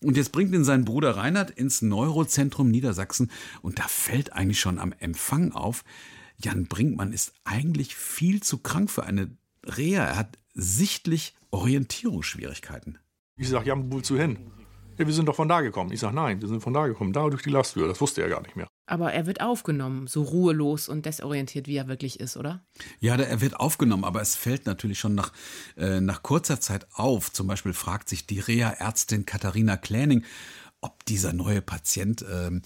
Und 0.00 0.16
jetzt 0.16 0.30
bringt 0.30 0.54
ihn 0.54 0.62
sein 0.62 0.84
Bruder 0.84 1.16
Reinhard 1.16 1.50
ins 1.50 1.82
Neurozentrum 1.82 2.70
Niedersachsen 2.70 3.32
und 3.62 3.80
da 3.80 3.88
fällt 3.88 4.32
eigentlich 4.32 4.60
schon 4.60 4.78
am 4.78 4.94
Empfang 4.96 5.50
auf, 5.50 5.82
Jan 6.36 6.66
Brinkmann 6.66 7.12
ist 7.12 7.32
eigentlich 7.42 7.96
viel 7.96 8.40
zu 8.40 8.58
krank 8.58 8.88
für 8.88 9.02
eine 9.02 9.36
Reha, 9.66 10.04
er 10.04 10.16
hat 10.16 10.38
sichtlich 10.54 11.34
Orientierungsschwierigkeiten. 11.50 12.98
Ich 13.36 13.48
sage, 13.48 13.66
ja, 13.66 13.74
wozu 13.76 14.16
hin? 14.16 14.52
Ja, 14.98 15.04
wir 15.04 15.14
sind 15.14 15.26
doch 15.26 15.34
von 15.34 15.48
da 15.48 15.62
gekommen. 15.62 15.90
Ich 15.90 15.98
sage, 15.98 16.14
nein, 16.14 16.40
wir 16.40 16.46
sind 16.46 16.60
von 16.60 16.74
da 16.74 16.86
gekommen, 16.86 17.12
da 17.12 17.28
durch 17.28 17.42
die 17.42 17.50
Lasttür. 17.50 17.88
Das 17.88 18.00
wusste 18.00 18.22
er 18.22 18.28
gar 18.28 18.42
nicht 18.42 18.54
mehr. 18.54 18.68
Aber 18.88 19.12
er 19.12 19.26
wird 19.26 19.42
aufgenommen, 19.42 20.06
so 20.06 20.22
ruhelos 20.22 20.88
und 20.88 21.04
desorientiert, 21.04 21.66
wie 21.66 21.76
er 21.76 21.88
wirklich 21.88 22.20
ist, 22.20 22.38
oder? 22.38 22.64
Ja, 23.00 23.16
er 23.16 23.42
wird 23.42 23.60
aufgenommen, 23.60 24.02
aber 24.02 24.22
es 24.22 24.34
fällt 24.34 24.64
natürlich 24.64 24.98
schon 24.98 25.14
nach, 25.14 25.30
äh, 25.76 26.00
nach 26.00 26.22
kurzer 26.22 26.58
Zeit 26.58 26.86
auf. 26.94 27.30
Zum 27.30 27.46
Beispiel 27.46 27.74
fragt 27.74 28.08
sich 28.08 28.26
die 28.26 28.40
Reha-Ärztin 28.40 29.26
Katharina 29.26 29.76
Kläning, 29.76 30.24
ob 30.80 31.04
dieser 31.04 31.34
neue 31.34 31.60
Patient 31.60 32.24
ähm, 32.32 32.62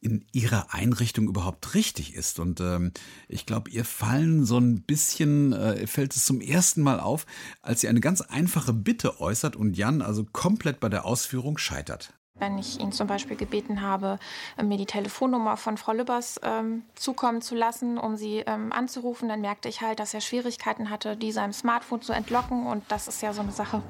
in 0.00 0.24
ihrer 0.32 0.72
Einrichtung 0.72 1.28
überhaupt 1.28 1.74
richtig 1.74 2.14
ist. 2.14 2.38
Und 2.38 2.58
ähm, 2.60 2.92
ich 3.28 3.44
glaube, 3.44 3.70
ihr 3.70 3.84
fallen 3.84 4.46
so 4.46 4.56
ein 4.56 4.80
bisschen, 4.80 5.52
äh, 5.52 5.86
fällt 5.86 6.16
es 6.16 6.24
zum 6.24 6.40
ersten 6.40 6.80
Mal 6.80 7.00
auf, 7.00 7.26
als 7.60 7.82
sie 7.82 7.88
eine 7.88 8.00
ganz 8.00 8.22
einfache 8.22 8.72
Bitte 8.72 9.20
äußert 9.20 9.56
und 9.56 9.76
Jan 9.76 10.00
also 10.00 10.24
komplett 10.24 10.80
bei 10.80 10.88
der 10.88 11.04
Ausführung 11.04 11.58
scheitert. 11.58 12.14
Wenn 12.38 12.58
ich 12.58 12.80
ihn 12.80 12.92
zum 12.92 13.06
Beispiel 13.06 13.36
gebeten 13.36 13.80
habe, 13.80 14.18
mir 14.62 14.76
die 14.76 14.86
Telefonnummer 14.86 15.56
von 15.56 15.76
Frau 15.78 15.92
Lübbers 15.92 16.38
ähm, 16.42 16.82
zukommen 16.94 17.40
zu 17.40 17.54
lassen, 17.54 17.96
um 17.96 18.16
sie 18.16 18.38
ähm, 18.46 18.72
anzurufen, 18.72 19.28
dann 19.28 19.40
merkte 19.40 19.68
ich 19.68 19.80
halt, 19.80 20.00
dass 20.00 20.12
er 20.12 20.20
Schwierigkeiten 20.20 20.90
hatte, 20.90 21.16
die 21.16 21.32
seinem 21.32 21.52
Smartphone 21.52 22.02
zu 22.02 22.12
entlocken. 22.12 22.66
Und 22.66 22.84
das 22.88 23.08
ist 23.08 23.22
ja 23.22 23.32
so 23.32 23.40
eine 23.40 23.52
Sache, 23.52 23.82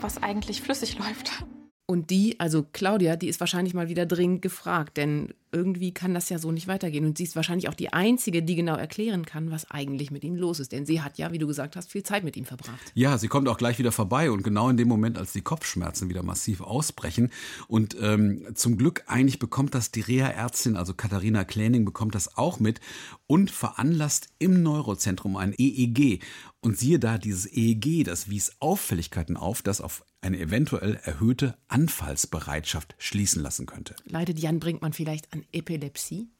was 0.00 0.22
eigentlich 0.22 0.60
flüssig 0.60 0.98
läuft. 0.98 1.44
Und 1.86 2.08
die, 2.08 2.40
also 2.40 2.64
Claudia, 2.72 3.16
die 3.16 3.28
ist 3.28 3.40
wahrscheinlich 3.40 3.74
mal 3.74 3.90
wieder 3.90 4.06
dringend 4.06 4.40
gefragt, 4.40 4.96
denn 4.96 5.34
irgendwie 5.52 5.92
kann 5.92 6.14
das 6.14 6.30
ja 6.30 6.38
so 6.38 6.50
nicht 6.50 6.66
weitergehen. 6.66 7.04
Und 7.04 7.18
sie 7.18 7.24
ist 7.24 7.36
wahrscheinlich 7.36 7.68
auch 7.68 7.74
die 7.74 7.92
Einzige, 7.92 8.42
die 8.42 8.56
genau 8.56 8.74
erklären 8.74 9.26
kann, 9.26 9.50
was 9.50 9.70
eigentlich 9.70 10.10
mit 10.10 10.24
ihm 10.24 10.34
los 10.34 10.60
ist. 10.60 10.72
Denn 10.72 10.86
sie 10.86 11.02
hat 11.02 11.18
ja, 11.18 11.30
wie 11.30 11.38
du 11.38 11.46
gesagt 11.46 11.76
hast, 11.76 11.92
viel 11.92 12.02
Zeit 12.02 12.24
mit 12.24 12.36
ihm 12.38 12.46
verbracht. 12.46 12.80
Ja, 12.94 13.18
sie 13.18 13.28
kommt 13.28 13.48
auch 13.48 13.58
gleich 13.58 13.78
wieder 13.78 13.92
vorbei 13.92 14.30
und 14.30 14.42
genau 14.42 14.70
in 14.70 14.78
dem 14.78 14.88
Moment, 14.88 15.18
als 15.18 15.34
die 15.34 15.42
Kopfschmerzen 15.42 16.08
wieder 16.08 16.22
massiv 16.22 16.62
ausbrechen. 16.62 17.30
Und 17.68 17.96
ähm, 18.00 18.46
zum 18.54 18.78
Glück 18.78 19.04
eigentlich 19.06 19.38
bekommt 19.38 19.74
das 19.74 19.90
die 19.90 20.00
Reha-Ärztin, 20.00 20.76
also 20.76 20.94
Katharina 20.94 21.44
Kläning, 21.44 21.84
bekommt 21.84 22.14
das 22.14 22.38
auch 22.38 22.60
mit 22.60 22.80
und 23.26 23.50
veranlasst 23.50 24.30
im 24.38 24.62
Neurozentrum 24.62 25.36
ein 25.36 25.54
EEG. 25.56 26.22
Und 26.62 26.78
siehe 26.78 26.98
da, 26.98 27.18
dieses 27.18 27.46
EEG, 27.46 28.04
das 28.04 28.30
wies 28.30 28.56
Auffälligkeiten 28.58 29.36
auf, 29.36 29.60
das 29.60 29.82
auf 29.82 30.02
eine 30.24 30.38
eventuell 30.38 30.98
erhöhte 31.02 31.56
Anfallsbereitschaft 31.68 32.94
schließen 32.98 33.42
lassen 33.42 33.66
könnte. 33.66 33.94
Leidet 34.06 34.38
Jan 34.38 34.58
Brinkmann 34.58 34.92
vielleicht 34.92 35.32
an 35.32 35.44
Epilepsie? 35.52 36.30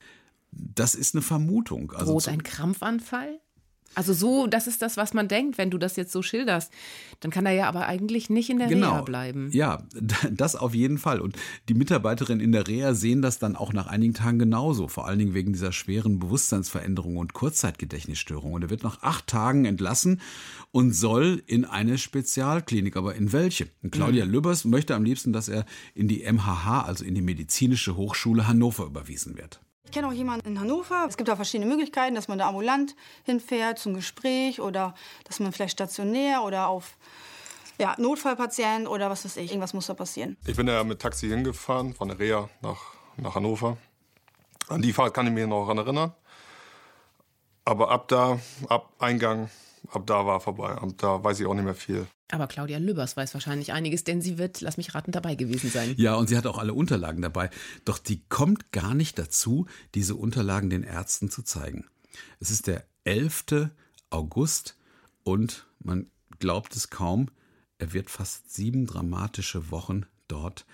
Das 0.50 0.94
ist 0.94 1.14
eine 1.14 1.22
Vermutung. 1.22 1.92
Also 1.92 2.12
Droht 2.12 2.28
ein 2.28 2.42
Krampfanfall? 2.42 3.40
Also 3.94 4.12
so, 4.12 4.46
das 4.46 4.66
ist 4.66 4.82
das, 4.82 4.96
was 4.96 5.14
man 5.14 5.28
denkt, 5.28 5.58
wenn 5.58 5.70
du 5.70 5.78
das 5.78 5.96
jetzt 5.96 6.12
so 6.12 6.22
schilderst. 6.22 6.72
Dann 7.20 7.30
kann 7.30 7.46
er 7.46 7.52
ja 7.52 7.68
aber 7.68 7.86
eigentlich 7.86 8.30
nicht 8.30 8.50
in 8.50 8.58
der 8.58 8.68
genau. 8.68 8.92
Reha 8.92 9.02
bleiben. 9.02 9.50
Ja, 9.52 9.82
das 10.30 10.56
auf 10.56 10.74
jeden 10.74 10.98
Fall. 10.98 11.20
Und 11.20 11.36
die 11.68 11.74
Mitarbeiterinnen 11.74 12.44
in 12.44 12.52
der 12.52 12.66
Reha 12.66 12.94
sehen 12.94 13.22
das 13.22 13.38
dann 13.38 13.56
auch 13.56 13.72
nach 13.72 13.86
einigen 13.86 14.14
Tagen 14.14 14.38
genauso. 14.38 14.88
Vor 14.88 15.06
allen 15.06 15.18
Dingen 15.18 15.34
wegen 15.34 15.52
dieser 15.52 15.72
schweren 15.72 16.18
Bewusstseinsveränderung 16.18 17.16
und 17.16 17.32
Kurzzeitgedächtnisstörung. 17.32 18.52
Und 18.52 18.62
er 18.62 18.70
wird 18.70 18.82
nach 18.82 19.02
acht 19.02 19.26
Tagen 19.26 19.64
entlassen 19.64 20.20
und 20.70 20.92
soll 20.92 21.42
in 21.46 21.64
eine 21.64 21.98
Spezialklinik. 21.98 22.96
Aber 22.96 23.14
in 23.14 23.32
welche? 23.32 23.68
Und 23.82 23.92
Claudia 23.92 24.24
mhm. 24.24 24.32
Lübbers 24.32 24.64
möchte 24.64 24.94
am 24.94 25.04
liebsten, 25.04 25.32
dass 25.32 25.48
er 25.48 25.64
in 25.94 26.08
die 26.08 26.24
MHH, 26.30 26.82
also 26.82 27.04
in 27.04 27.14
die 27.14 27.22
Medizinische 27.22 27.96
Hochschule 27.96 28.46
Hannover 28.46 28.84
überwiesen 28.86 29.36
wird. 29.36 29.60
Ich 29.84 29.90
kenne 29.92 30.08
auch 30.08 30.12
jemanden 30.12 30.48
in 30.48 30.60
Hannover. 30.60 31.06
Es 31.08 31.16
gibt 31.16 31.28
da 31.28 31.36
verschiedene 31.36 31.68
Möglichkeiten, 31.70 32.14
dass 32.14 32.28
man 32.28 32.38
da 32.38 32.48
ambulant 32.48 32.96
hinfährt 33.24 33.78
zum 33.78 33.94
Gespräch 33.94 34.60
oder 34.60 34.94
dass 35.24 35.40
man 35.40 35.52
vielleicht 35.52 35.72
stationär 35.72 36.42
oder 36.42 36.68
auf 36.68 36.96
ja, 37.78 37.94
Notfallpatient 37.98 38.88
oder 38.88 39.10
was 39.10 39.24
weiß 39.24 39.36
ich. 39.36 39.50
Irgendwas 39.50 39.74
muss 39.74 39.86
da 39.86 39.94
passieren. 39.94 40.36
Ich 40.46 40.56
bin 40.56 40.66
ja 40.66 40.82
mit 40.84 41.00
Taxi 41.00 41.28
hingefahren, 41.28 41.94
von 41.94 42.08
der 42.08 42.18
Reha 42.18 42.48
nach, 42.62 42.80
nach 43.16 43.34
Hannover. 43.34 43.76
An 44.68 44.80
die 44.80 44.92
Fahrt 44.92 45.14
kann 45.14 45.26
ich 45.26 45.32
mich 45.32 45.46
noch 45.46 45.68
erinnern. 45.68 46.12
Aber 47.64 47.90
ab 47.90 48.08
da, 48.08 48.38
ab 48.68 48.92
Eingang, 48.98 49.50
ab 49.90 50.02
da 50.06 50.26
war 50.26 50.40
vorbei. 50.40 50.70
Ab 50.70 50.90
da 50.96 51.22
weiß 51.22 51.40
ich 51.40 51.46
auch 51.46 51.54
nicht 51.54 51.64
mehr 51.64 51.74
viel. 51.74 52.06
Aber 52.30 52.46
Claudia 52.46 52.78
Lübbers 52.78 53.16
weiß 53.16 53.34
wahrscheinlich 53.34 53.72
einiges, 53.72 54.04
denn 54.04 54.22
sie 54.22 54.38
wird, 54.38 54.60
lass 54.60 54.76
mich 54.76 54.94
raten, 54.94 55.12
dabei 55.12 55.34
gewesen 55.34 55.70
sein. 55.70 55.94
Ja, 55.96 56.14
und 56.14 56.28
sie 56.28 56.36
hat 56.36 56.46
auch 56.46 56.58
alle 56.58 56.74
Unterlagen 56.74 57.22
dabei. 57.22 57.50
Doch 57.84 57.98
die 57.98 58.22
kommt 58.28 58.72
gar 58.72 58.94
nicht 58.94 59.18
dazu, 59.18 59.66
diese 59.94 60.14
Unterlagen 60.14 60.70
den 60.70 60.84
Ärzten 60.84 61.30
zu 61.30 61.42
zeigen. 61.42 61.86
Es 62.40 62.50
ist 62.50 62.66
der 62.66 62.84
11. 63.04 63.70
August 64.10 64.76
und 65.22 65.66
man 65.80 66.10
glaubt 66.38 66.74
es 66.74 66.90
kaum, 66.90 67.30
er 67.78 67.92
wird 67.92 68.08
fast 68.10 68.54
sieben 68.54 68.86
dramatische 68.86 69.70
Wochen 69.70 70.06
dort 70.28 70.64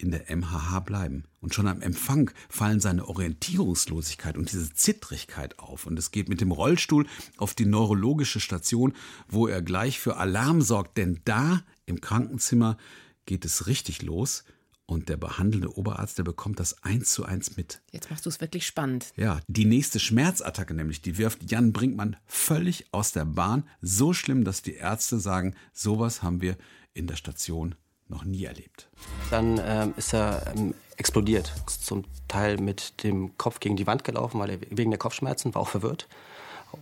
in 0.00 0.10
der 0.10 0.34
MHH 0.34 0.80
bleiben. 0.80 1.24
Und 1.40 1.54
schon 1.54 1.68
am 1.68 1.80
Empfang 1.80 2.30
fallen 2.48 2.80
seine 2.80 3.08
Orientierungslosigkeit 3.08 4.36
und 4.36 4.50
diese 4.50 4.72
Zittrigkeit 4.72 5.58
auf. 5.58 5.86
Und 5.86 5.98
es 5.98 6.10
geht 6.10 6.28
mit 6.28 6.40
dem 6.40 6.52
Rollstuhl 6.52 7.06
auf 7.36 7.54
die 7.54 7.66
neurologische 7.66 8.40
Station, 8.40 8.94
wo 9.28 9.46
er 9.46 9.62
gleich 9.62 10.00
für 10.00 10.16
Alarm 10.16 10.62
sorgt. 10.62 10.96
Denn 10.96 11.20
da 11.24 11.62
im 11.86 12.00
Krankenzimmer 12.00 12.76
geht 13.26 13.44
es 13.44 13.66
richtig 13.66 14.02
los. 14.02 14.44
Und 14.86 15.08
der 15.08 15.16
behandelnde 15.16 15.76
Oberarzt, 15.76 16.18
der 16.18 16.24
bekommt 16.24 16.58
das 16.58 16.82
eins 16.82 17.12
zu 17.12 17.24
eins 17.24 17.56
mit. 17.56 17.80
Jetzt 17.92 18.10
machst 18.10 18.26
du 18.26 18.28
es 18.28 18.40
wirklich 18.40 18.66
spannend. 18.66 19.12
Ja, 19.16 19.40
die 19.46 19.64
nächste 19.64 20.00
Schmerzattacke 20.00 20.74
nämlich, 20.74 21.00
die 21.00 21.16
wirft 21.16 21.48
Jan 21.48 21.72
Brinkmann 21.72 22.16
völlig 22.26 22.86
aus 22.90 23.12
der 23.12 23.24
Bahn. 23.24 23.68
So 23.80 24.12
schlimm, 24.12 24.42
dass 24.42 24.62
die 24.62 24.74
Ärzte 24.74 25.20
sagen, 25.20 25.54
sowas 25.72 26.24
haben 26.24 26.40
wir 26.40 26.56
in 26.92 27.06
der 27.06 27.14
Station 27.14 27.76
noch 28.10 28.24
nie 28.24 28.44
erlebt. 28.44 28.88
Dann 29.30 29.60
ähm, 29.64 29.94
ist 29.96 30.12
er 30.12 30.52
ähm, 30.54 30.74
explodiert, 30.96 31.52
zum 31.66 32.04
Teil 32.28 32.58
mit 32.58 33.02
dem 33.02 33.36
Kopf 33.38 33.60
gegen 33.60 33.76
die 33.76 33.86
Wand 33.86 34.04
gelaufen, 34.04 34.38
weil 34.40 34.50
er 34.50 34.60
wegen 34.70 34.90
der 34.90 34.98
Kopfschmerzen 34.98 35.54
war 35.54 35.62
auch 35.62 35.68
verwirrt. 35.68 36.08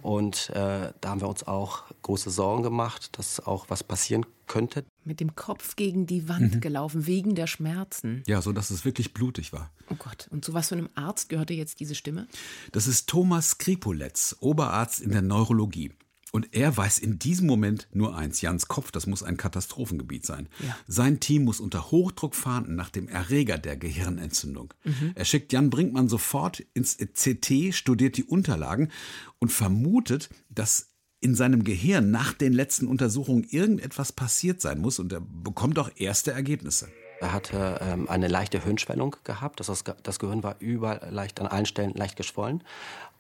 Und 0.03 0.51
äh, 0.51 0.93
da 1.01 1.09
haben 1.09 1.21
wir 1.21 1.29
uns 1.29 1.47
auch 1.47 1.85
große 2.03 2.31
Sorgen 2.31 2.63
gemacht, 2.63 3.19
dass 3.19 3.41
auch 3.41 3.67
was 3.69 3.83
passieren 3.83 4.27
könnte. 4.47 4.85
Mit 5.05 5.21
dem 5.21 5.35
Kopf 5.35 5.77
gegen 5.77 6.07
die 6.07 6.29
Wand 6.29 6.57
mhm. 6.57 6.61
gelaufen, 6.61 7.07
wegen 7.07 7.35
der 7.35 7.47
Schmerzen. 7.47 8.23
Ja, 8.27 8.43
so 8.43 8.53
dass 8.53 8.71
es 8.71 8.85
wirklich 8.85 9.15
blutig 9.15 9.53
war. 9.53 9.71
Oh 9.91 9.95
Gott, 9.99 10.29
und 10.31 10.45
zu 10.45 10.53
was 10.53 10.69
für 10.69 10.75
einem 10.75 10.91
Arzt 10.95 11.29
gehörte 11.29 11.55
jetzt 11.55 11.81
diese 11.81 11.95
Stimme? 11.95 12.27
Das 12.73 12.87
ist 12.87 13.09
Thomas 13.09 13.51
Skripoletz, 13.51 14.37
Oberarzt 14.41 15.01
in 15.01 15.11
der 15.11 15.23
Neurologie. 15.23 15.93
Und 16.33 16.55
er 16.55 16.77
weiß 16.77 16.99
in 16.99 17.19
diesem 17.19 17.47
Moment 17.47 17.89
nur 17.93 18.17
eins, 18.17 18.41
Jans 18.41 18.69
Kopf, 18.69 18.91
das 18.91 19.07
muss 19.07 19.23
ein 19.23 19.37
Katastrophengebiet 19.37 20.27
sein. 20.27 20.49
Ja. 20.61 20.77
Sein 20.87 21.21
Team 21.21 21.45
muss 21.45 21.61
unter 21.61 21.91
Hochdruck 21.91 22.35
fahnden 22.35 22.77
nach 22.77 22.91
dem 22.91 23.09
Erreger 23.09 23.59
der 23.59 23.77
Gehirnentzündung. 23.77 24.75
Mhm. 24.85 25.13
Er 25.15 25.25
schickt 25.25 25.53
Jan 25.53 25.71
Brinkmann 25.71 26.09
sofort 26.09 26.61
ins 26.75 26.99
CT, 26.99 27.75
studiert 27.75 28.17
die 28.17 28.25
Unterlagen 28.25 28.91
und 29.39 29.53
vermutet, 29.53 30.29
dass 30.51 30.91
in 31.21 31.35
seinem 31.35 31.65
Gehirn 31.65 32.11
nach 32.11 32.33
den 32.33 32.53
letzten 32.53 32.87
Untersuchungen 32.87 33.45
irgendetwas 33.45 34.13
passiert 34.13 34.61
sein 34.61 34.79
muss 34.81 34.99
und 34.99 35.13
er 35.13 35.21
bekommt 35.21 35.79
auch 35.79 35.91
erste 35.97 36.31
Ergebnisse. 36.31 36.89
Er 37.21 37.33
hatte 37.33 37.81
ähm, 37.81 38.09
eine 38.09 38.29
leichte 38.29 38.63
Hirnschwellung 38.63 39.17
gehabt. 39.25 39.59
Das, 39.59 39.85
das 40.03 40.19
Gehirn 40.21 40.45
war 40.45 40.57
überall 40.61 41.11
leicht 41.11 41.41
an 41.41 41.49
allen 41.49 41.67
Stellen 41.67 41.93
leicht 41.95 42.17
geschwollen. 42.17 42.63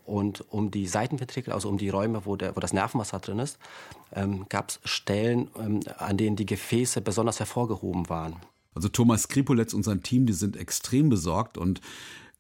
Und 0.09 0.41
um 0.51 0.71
die 0.71 0.87
Seitenventrikel, 0.87 1.53
also 1.53 1.69
um 1.69 1.77
die 1.77 1.91
Räume, 1.91 2.25
wo, 2.25 2.35
der, 2.35 2.57
wo 2.57 2.61
das 2.61 2.73
Nervenwasser 2.73 3.19
drin 3.19 3.39
ist, 3.39 3.59
ähm, 4.13 4.47
gab 4.49 4.71
es 4.71 4.81
Stellen, 4.85 5.51
ähm, 5.59 5.81
an 5.99 6.17
denen 6.17 6.35
die 6.35 6.47
Gefäße 6.47 7.03
besonders 7.03 7.39
hervorgehoben 7.41 8.09
waren. 8.09 8.37
Also 8.75 8.89
Thomas 8.89 9.29
Kripoletz 9.29 9.75
und 9.75 9.83
sein 9.83 10.03
Team, 10.03 10.25
die 10.25 10.33
sind 10.33 10.57
extrem 10.57 11.11
besorgt 11.11 11.59
und 11.59 11.83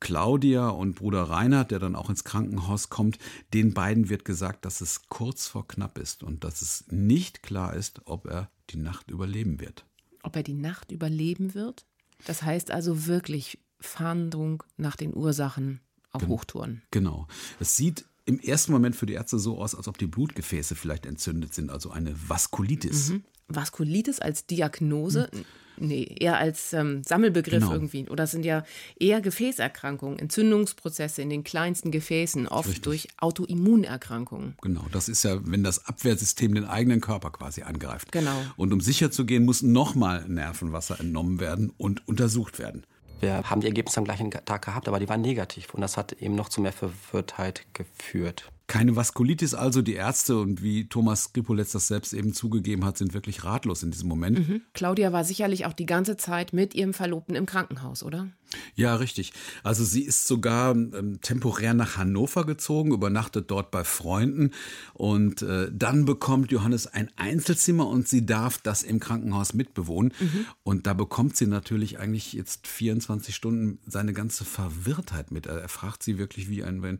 Claudia 0.00 0.68
und 0.68 0.94
Bruder 0.94 1.24
Reinhard, 1.24 1.70
der 1.70 1.78
dann 1.78 1.94
auch 1.94 2.08
ins 2.08 2.24
Krankenhaus 2.24 2.88
kommt, 2.88 3.18
den 3.52 3.74
beiden 3.74 4.08
wird 4.08 4.24
gesagt, 4.24 4.64
dass 4.64 4.80
es 4.80 5.08
kurz 5.08 5.46
vor 5.46 5.68
knapp 5.68 5.98
ist 5.98 6.22
und 6.22 6.44
dass 6.44 6.62
es 6.62 6.84
nicht 6.88 7.42
klar 7.42 7.74
ist, 7.74 8.00
ob 8.06 8.26
er 8.28 8.48
die 8.70 8.78
Nacht 8.78 9.10
überleben 9.10 9.60
wird. 9.60 9.84
Ob 10.22 10.36
er 10.36 10.42
die 10.42 10.54
Nacht 10.54 10.90
überleben 10.90 11.52
wird? 11.52 11.84
Das 12.24 12.42
heißt 12.42 12.70
also 12.70 13.06
wirklich 13.06 13.58
Fahndung 13.78 14.62
nach 14.78 14.96
den 14.96 15.14
Ursachen 15.14 15.80
auf 16.12 16.22
Gen 16.22 16.30
Hochtouren. 16.30 16.82
Genau. 16.90 17.26
Es 17.60 17.76
sieht 17.76 18.04
im 18.24 18.38
ersten 18.40 18.72
Moment 18.72 18.94
für 18.94 19.06
die 19.06 19.14
Ärzte 19.14 19.38
so 19.38 19.58
aus, 19.58 19.74
als 19.74 19.88
ob 19.88 19.96
die 19.96 20.06
Blutgefäße 20.06 20.74
vielleicht 20.74 21.06
entzündet 21.06 21.54
sind, 21.54 21.70
also 21.70 21.90
eine 21.90 22.14
Vaskulitis. 22.28 23.10
Mhm. 23.10 23.24
Vaskulitis 23.48 24.20
als 24.20 24.46
Diagnose? 24.46 25.30
Mhm. 25.32 25.44
Nee, 25.80 26.16
eher 26.18 26.38
als 26.38 26.72
ähm, 26.72 27.02
Sammelbegriff 27.04 27.60
genau. 27.60 27.72
irgendwie. 27.72 28.08
Oder 28.08 28.24
es 28.24 28.32
sind 28.32 28.44
ja 28.44 28.64
eher 28.98 29.20
Gefäßerkrankungen, 29.20 30.18
Entzündungsprozesse 30.18 31.22
in 31.22 31.30
den 31.30 31.44
kleinsten 31.44 31.90
Gefäßen, 31.90 32.48
oft 32.48 32.68
Richtig. 32.68 32.82
durch 32.82 33.08
Autoimmunerkrankungen. 33.18 34.56
Genau, 34.60 34.84
das 34.92 35.08
ist 35.08 35.22
ja, 35.22 35.40
wenn 35.44 35.62
das 35.62 35.86
Abwehrsystem 35.86 36.54
den 36.54 36.64
eigenen 36.64 37.00
Körper 37.00 37.30
quasi 37.30 37.62
angreift. 37.62 38.12
Genau. 38.12 38.42
Und 38.56 38.72
um 38.72 38.80
sicher 38.80 39.10
zu 39.10 39.24
gehen, 39.24 39.44
muss 39.44 39.62
nochmal 39.62 40.28
Nervenwasser 40.28 40.98
entnommen 41.00 41.40
werden 41.40 41.72
und 41.76 42.06
untersucht 42.08 42.58
werden. 42.58 42.84
Wir 43.20 43.50
haben 43.50 43.60
die 43.60 43.66
Ergebnisse 43.66 43.98
am 43.98 44.04
gleichen 44.04 44.30
Tag 44.30 44.64
gehabt, 44.64 44.86
aber 44.88 45.00
die 45.00 45.08
waren 45.08 45.20
negativ 45.20 45.74
und 45.74 45.80
das 45.80 45.96
hat 45.96 46.12
eben 46.12 46.34
noch 46.34 46.48
zu 46.48 46.60
mehr 46.60 46.72
Verwirrtheit 46.72 47.66
geführt. 47.72 48.50
Keine 48.68 48.96
Vaskulitis 48.96 49.54
also, 49.54 49.80
die 49.80 49.94
Ärzte 49.94 50.38
und 50.38 50.62
wie 50.62 50.88
Thomas 50.88 51.24
Skripoletz 51.24 51.72
das 51.72 51.88
selbst 51.88 52.12
eben 52.12 52.34
zugegeben 52.34 52.84
hat, 52.84 52.98
sind 52.98 53.14
wirklich 53.14 53.42
ratlos 53.42 53.82
in 53.82 53.90
diesem 53.90 54.08
Moment. 54.08 54.46
Mhm. 54.46 54.60
Claudia 54.74 55.10
war 55.10 55.24
sicherlich 55.24 55.64
auch 55.64 55.72
die 55.72 55.86
ganze 55.86 56.18
Zeit 56.18 56.52
mit 56.52 56.74
ihrem 56.74 56.92
Verlobten 56.92 57.34
im 57.34 57.46
Krankenhaus, 57.46 58.02
oder? 58.02 58.28
Ja, 58.74 58.94
richtig. 58.96 59.32
Also 59.62 59.84
sie 59.84 60.02
ist 60.02 60.26
sogar 60.26 60.72
ähm, 60.72 61.20
temporär 61.20 61.74
nach 61.74 61.96
Hannover 61.96 62.46
gezogen, 62.46 62.92
übernachtet 62.92 63.50
dort 63.50 63.70
bei 63.70 63.84
Freunden 63.84 64.52
und 64.94 65.42
äh, 65.42 65.70
dann 65.72 66.04
bekommt 66.04 66.50
Johannes 66.50 66.86
ein 66.86 67.10
Einzelzimmer 67.16 67.88
und 67.88 68.08
sie 68.08 68.24
darf 68.24 68.58
das 68.58 68.82
im 68.82 69.00
Krankenhaus 69.00 69.52
mitbewohnen. 69.52 70.12
Mhm. 70.18 70.46
Und 70.62 70.86
da 70.86 70.94
bekommt 70.94 71.36
sie 71.36 71.46
natürlich 71.46 71.98
eigentlich 71.98 72.32
jetzt 72.32 72.66
24 72.66 73.34
Stunden 73.34 73.78
seine 73.86 74.12
ganze 74.12 74.44
Verwirrtheit 74.44 75.30
mit. 75.30 75.46
Er 75.46 75.68
fragt 75.68 76.02
sie 76.02 76.18
wirklich 76.18 76.48
wie 76.48 76.62
ein, 76.62 76.98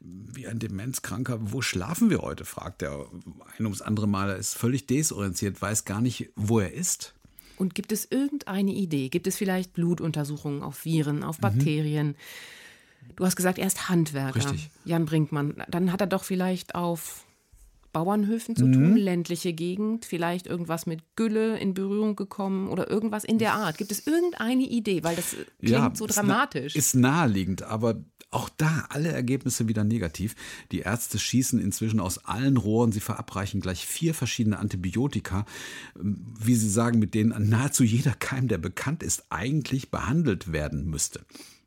wie 0.00 0.46
ein 0.46 0.58
Demenzkranker, 0.94 1.38
wo 1.40 1.60
schlafen 1.60 2.10
wir 2.10 2.20
heute? 2.20 2.44
fragt 2.44 2.82
er 2.82 3.06
ein 3.58 3.64
ums 3.64 3.82
andere 3.82 4.06
Mal. 4.06 4.30
Er 4.30 4.36
ist 4.36 4.54
völlig 4.54 4.86
desorientiert, 4.86 5.60
weiß 5.60 5.84
gar 5.84 6.00
nicht, 6.00 6.30
wo 6.36 6.60
er 6.60 6.72
ist. 6.72 7.14
Und 7.56 7.74
gibt 7.74 7.92
es 7.92 8.06
irgendeine 8.10 8.72
Idee? 8.72 9.08
Gibt 9.08 9.26
es 9.26 9.36
vielleicht 9.36 9.74
Blutuntersuchungen 9.74 10.62
auf 10.62 10.84
Viren, 10.84 11.22
auf. 11.22 11.38
Bakterien? 11.38 12.08
Mhm. 12.08 12.14
Du 13.16 13.24
hast 13.24 13.36
gesagt, 13.36 13.58
er 13.58 13.66
ist 13.66 13.88
Handwerker. 13.88 14.36
Richtig. 14.36 14.70
Jan 14.84 15.04
Brinkmann. 15.04 15.62
Dann 15.68 15.92
hat 15.92 16.00
er 16.00 16.06
doch 16.06 16.24
vielleicht 16.24 16.74
auf 16.74 17.23
Bauernhöfen 17.94 18.56
zu 18.56 18.66
mhm. 18.66 18.72
tun, 18.72 18.96
ländliche 18.96 19.54
Gegend, 19.54 20.04
vielleicht 20.04 20.46
irgendwas 20.46 20.84
mit 20.84 21.00
Gülle 21.16 21.58
in 21.58 21.72
Berührung 21.72 22.16
gekommen 22.16 22.68
oder 22.68 22.90
irgendwas 22.90 23.24
in 23.24 23.38
der 23.38 23.54
Art. 23.54 23.78
Gibt 23.78 23.92
es 23.92 24.06
irgendeine 24.06 24.64
Idee? 24.64 25.02
Weil 25.02 25.16
das 25.16 25.30
klingt 25.30 25.48
ja, 25.60 25.92
so 25.94 26.06
dramatisch. 26.06 26.76
Ist, 26.76 26.94
naheliegend, 26.94 27.62
aber 27.62 28.04
auch 28.30 28.48
da 28.48 28.86
alle 28.90 29.12
Ergebnisse 29.12 29.68
wieder 29.68 29.84
negativ. 29.84 30.34
Die 30.72 30.80
Ärzte 30.80 31.18
schießen 31.18 31.60
inzwischen 31.60 32.00
aus 32.00 32.24
allen 32.24 32.56
Rohren. 32.56 32.90
Sie 32.90 33.00
verabreichen 33.00 33.60
gleich 33.60 33.86
vier 33.86 34.12
verschiedene 34.12 34.58
Antibiotika, 34.58 35.46
wie 35.94 36.56
sie 36.56 36.68
sagen, 36.68 36.98
mit 36.98 37.14
denen 37.14 37.48
nahezu 37.48 37.84
jeder 37.84 38.12
Keim, 38.12 38.48
der 38.48 38.58
bekannt 38.58 39.04
ist, 39.04 39.24
eigentlich 39.30 39.92
behandelt 39.92 40.52
werden 40.52 40.90
müsste. 40.90 41.20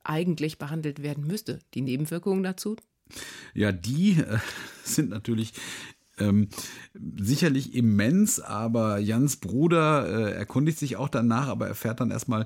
Eigentlich 0.03 0.57
behandelt 0.57 1.01
werden 1.01 1.25
müsste. 1.25 1.59
Die 1.73 1.81
Nebenwirkungen 1.81 2.43
dazu? 2.43 2.75
Ja, 3.53 3.71
die 3.71 4.19
äh, 4.19 4.37
sind 4.83 5.09
natürlich 5.09 5.53
ähm, 6.19 6.49
sicherlich 7.19 7.75
immens, 7.75 8.39
aber 8.39 8.99
Jans 8.99 9.37
Bruder 9.37 10.07
äh, 10.07 10.33
erkundigt 10.33 10.79
sich 10.79 10.97
auch 10.97 11.09
danach, 11.09 11.47
aber 11.47 11.67
erfährt 11.67 11.99
dann 11.99 12.11
erstmal, 12.11 12.45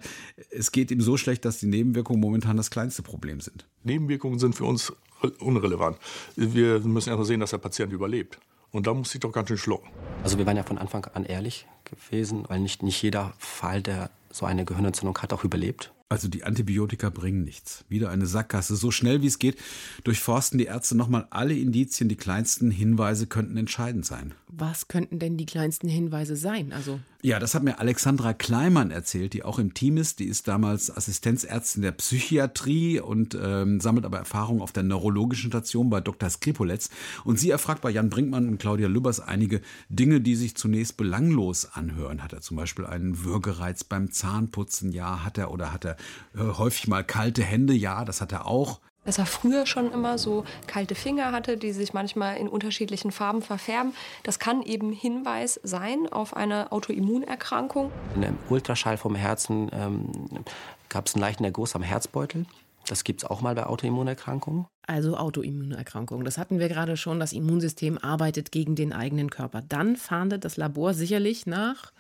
es 0.50 0.72
geht 0.72 0.92
ihm 0.92 1.02
so 1.02 1.18
schlecht, 1.18 1.46
dass 1.46 1.60
die 1.60 1.68
Nebenwirkungen 1.68 2.20
momentan 2.20 2.58
das 2.58 2.70
kleinste 2.70 3.02
Problem 3.02 3.40
sind. 3.42 3.68
Nebenwirkungen 3.84 4.40
sind 4.40 4.56
für 4.56 4.66
uns 4.66 4.94
unrelevant. 5.40 5.98
Wir 6.36 6.80
müssen 6.80 7.10
erstmal 7.10 7.26
sehen, 7.26 7.40
dass 7.40 7.52
der 7.52 7.58
Patient 7.60 7.94
überlebt. 7.94 8.40
Und 8.72 8.88
da 8.88 8.94
muss 8.94 9.14
ich 9.14 9.20
doch 9.20 9.32
ganz 9.32 9.50
schön 9.50 9.58
schlucken. 9.58 9.90
Also 10.24 10.38
wir 10.38 10.46
waren 10.46 10.56
ja 10.56 10.64
von 10.64 10.78
Anfang 10.78 11.06
an 11.14 11.26
ehrlich 11.26 11.68
gewesen, 11.84 12.46
weil 12.48 12.60
nicht, 12.60 12.84
nicht 12.84 13.02
jeder 13.02 13.34
Fall, 13.38 13.82
der 13.82 14.10
so 14.30 14.46
eine 14.46 14.64
Gehirnentzündung 14.64 15.18
hat, 15.18 15.34
auch 15.34 15.44
überlebt. 15.44 15.92
Also 16.12 16.28
die 16.28 16.44
Antibiotika 16.44 17.10
bringen 17.10 17.46
nichts. 17.46 17.86
Wieder 17.88 18.10
eine 18.10 18.26
Sackgasse. 18.26 18.76
So 18.76 18.92
schnell 18.92 19.22
wie 19.22 19.28
es 19.28 19.40
geht, 19.40 19.56
durchforsten 20.04 20.60
die 20.60 20.66
Ärzte 20.66 20.98
nochmal 20.98 21.26
alle 21.30 21.56
Indizien. 21.56 22.10
Die 22.10 22.18
kleinsten 22.18 22.70
Hinweise 22.70 23.28
könnten 23.28 23.56
entscheidend 23.56 24.06
sein. 24.06 24.34
Was 24.50 24.90
könnten 24.90 25.20
denn 25.20 25.38
die 25.38 25.46
kleinsten 25.46 25.88
Hinweise 25.88 26.36
sein? 26.36 26.74
Also 26.74 27.00
ja, 27.24 27.40
das 27.40 27.54
hat 27.54 27.64
mir 27.64 27.80
Alexandra 27.80 28.34
Kleimann 28.34 28.90
erzählt, 28.90 29.34
die 29.34 29.44
auch 29.44 29.60
im 29.60 29.74
Team 29.74 29.98
ist. 29.98 30.20
Die 30.20 30.26
ist 30.26 30.48
damals 30.48 30.96
Assistenzärztin 30.96 31.84
der 31.84 31.92
Psychiatrie 31.92 33.00
und 33.00 33.38
ähm, 33.40 33.80
sammelt 33.80 34.06
aber 34.06 34.18
Erfahrung 34.18 34.62
auf 34.62 34.72
der 34.72 34.84
neurologischen 34.84 35.52
Station 35.52 35.90
bei 35.90 36.02
Dr. 36.02 36.30
Skripoletz. 36.30 36.90
Und 37.24 37.40
sie 37.40 37.52
erfragt 37.52 37.82
bei 37.82 37.92
Jan 37.92 38.10
Brinkmann 38.10 38.48
und 38.48 38.58
Claudia 38.58 38.88
Lübbers 38.88 39.20
einige 39.20 39.62
Dinge, 39.90 40.22
die 40.22 40.36
sich 40.36 40.56
zunächst 40.56 40.98
belanglos 40.98 41.66
anhören. 41.74 42.24
Hat 42.24 42.34
er 42.34 42.42
zum 42.42 42.58
Beispiel 42.58 42.86
einen 42.86 43.24
Würgereiz 43.24 43.84
beim 43.84 44.12
Zahnputzen? 44.12 44.92
Ja, 44.92 45.24
hat 45.24 45.38
er. 45.38 45.52
Oder 45.52 45.72
hat 45.72 45.86
er 45.86 45.98
äh, 46.36 46.40
häufig 46.40 46.88
mal 46.88 47.04
kalte 47.04 47.44
Hände? 47.44 47.74
Ja, 47.74 48.04
das 48.04 48.22
hat 48.22 48.32
er 48.32 48.48
auch 48.48 48.80
dass 49.06 49.18
er 49.18 49.26
früher 49.26 49.66
schon 49.66 49.92
immer 49.92 50.18
so 50.18 50.46
kalte 50.68 50.96
Finger 50.96 51.32
hatte, 51.32 51.58
die 51.58 51.72
sich 51.72 51.94
manchmal 51.94 52.38
in 52.38 52.48
unterschiedlichen 52.48 53.12
Farben 53.12 53.42
verfärben. 53.42 53.94
Das 54.24 54.40
kann 54.40 54.62
eben 54.62 54.92
Hinweis 54.94 55.60
sein 55.64 56.08
auf 56.12 56.36
eine 56.36 56.72
Autoimmunerkrankung. 56.72 57.92
In 58.16 58.24
einem 58.24 58.38
Ultraschall 58.50 58.98
vom 58.98 59.16
Herzen 59.16 59.70
ähm, 59.74 60.44
gab 60.90 61.08
es 61.08 61.16
einen 61.16 61.22
leichten 61.22 61.44
Erguss 61.44 61.76
am 61.76 61.84
Herzbeutel. 61.84 62.46
Das 62.88 63.04
gibt 63.04 63.24
es 63.24 63.30
auch 63.30 63.42
mal 63.42 63.56
bei 63.56 63.66
Autoimmunerkrankungen. 63.66 64.66
Also 64.88 65.16
Autoimmunerkrankungen. 65.16 66.26
Das 66.26 66.38
hatten 66.38 66.60
wir 66.60 66.68
gerade 66.68 66.98
schon. 66.98 67.20
Das 67.20 67.32
Immunsystem 67.32 67.98
arbeitet 67.98 68.52
gegen 68.52 68.76
den 68.76 68.92
eigenen 68.92 69.30
Körper. 69.30 69.62
Dann 69.62 69.96
fahndet 69.96 70.44
das 70.44 70.58
Labor 70.58 70.94
sicherlich 70.94 71.46
nach 71.46 71.92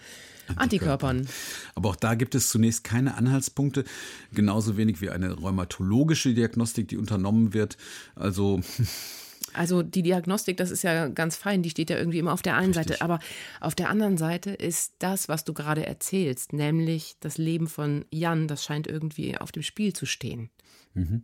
Antikörpern. 0.57 1.27
Aber 1.75 1.89
auch 1.89 1.95
da 1.95 2.15
gibt 2.15 2.35
es 2.35 2.49
zunächst 2.49 2.83
keine 2.83 3.15
Anhaltspunkte, 3.15 3.83
genauso 4.33 4.77
wenig 4.77 5.01
wie 5.01 5.09
eine 5.09 5.33
rheumatologische 5.33 6.33
Diagnostik, 6.33 6.87
die 6.87 6.97
unternommen 6.97 7.53
wird. 7.53 7.77
Also 8.15 8.61
also 9.53 9.83
die 9.83 10.03
Diagnostik, 10.03 10.57
das 10.57 10.71
ist 10.71 10.83
ja 10.83 11.07
ganz 11.07 11.35
fein, 11.35 11.63
die 11.63 11.69
steht 11.69 11.89
ja 11.89 11.97
irgendwie 11.97 12.19
immer 12.19 12.33
auf 12.33 12.41
der 12.41 12.55
einen 12.55 12.73
Richtig. 12.73 12.97
Seite. 12.97 13.01
Aber 13.01 13.19
auf 13.59 13.75
der 13.75 13.89
anderen 13.89 14.17
Seite 14.17 14.51
ist 14.51 14.93
das, 14.99 15.29
was 15.29 15.43
du 15.43 15.53
gerade 15.53 15.85
erzählst, 15.85 16.53
nämlich 16.53 17.15
das 17.19 17.37
Leben 17.37 17.67
von 17.67 18.05
Jan, 18.11 18.47
das 18.47 18.63
scheint 18.63 18.87
irgendwie 18.87 19.37
auf 19.37 19.51
dem 19.51 19.63
Spiel 19.63 19.93
zu 19.93 20.05
stehen. 20.05 20.49
Mhm. 20.93 21.23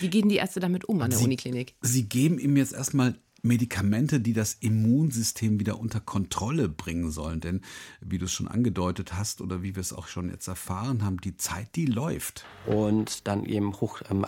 Wie 0.00 0.08
gehen 0.08 0.28
die 0.28 0.36
Ärzte 0.36 0.60
damit 0.60 0.84
um 0.84 1.00
an 1.02 1.10
der 1.10 1.18
sie, 1.18 1.24
Uniklinik? 1.24 1.74
Sie 1.80 2.08
geben 2.08 2.38
ihm 2.38 2.56
jetzt 2.56 2.72
erstmal 2.72 3.16
Medikamente, 3.44 4.20
die 4.20 4.32
das 4.32 4.54
Immunsystem 4.54 5.60
wieder 5.60 5.78
unter 5.78 6.00
Kontrolle 6.00 6.68
bringen 6.68 7.10
sollen. 7.10 7.40
Denn 7.40 7.60
wie 8.00 8.16
du 8.16 8.24
es 8.24 8.32
schon 8.32 8.48
angedeutet 8.48 9.14
hast 9.14 9.42
oder 9.42 9.62
wie 9.62 9.76
wir 9.76 9.80
es 9.82 9.92
auch 9.92 10.08
schon 10.08 10.30
jetzt 10.30 10.48
erfahren 10.48 11.04
haben, 11.04 11.20
die 11.20 11.36
Zeit, 11.36 11.68
die 11.76 11.84
läuft. 11.84 12.46
Und 12.66 13.28
dann 13.28 13.44
eben 13.44 13.74
hoch 13.74 14.00
ähm, 14.10 14.24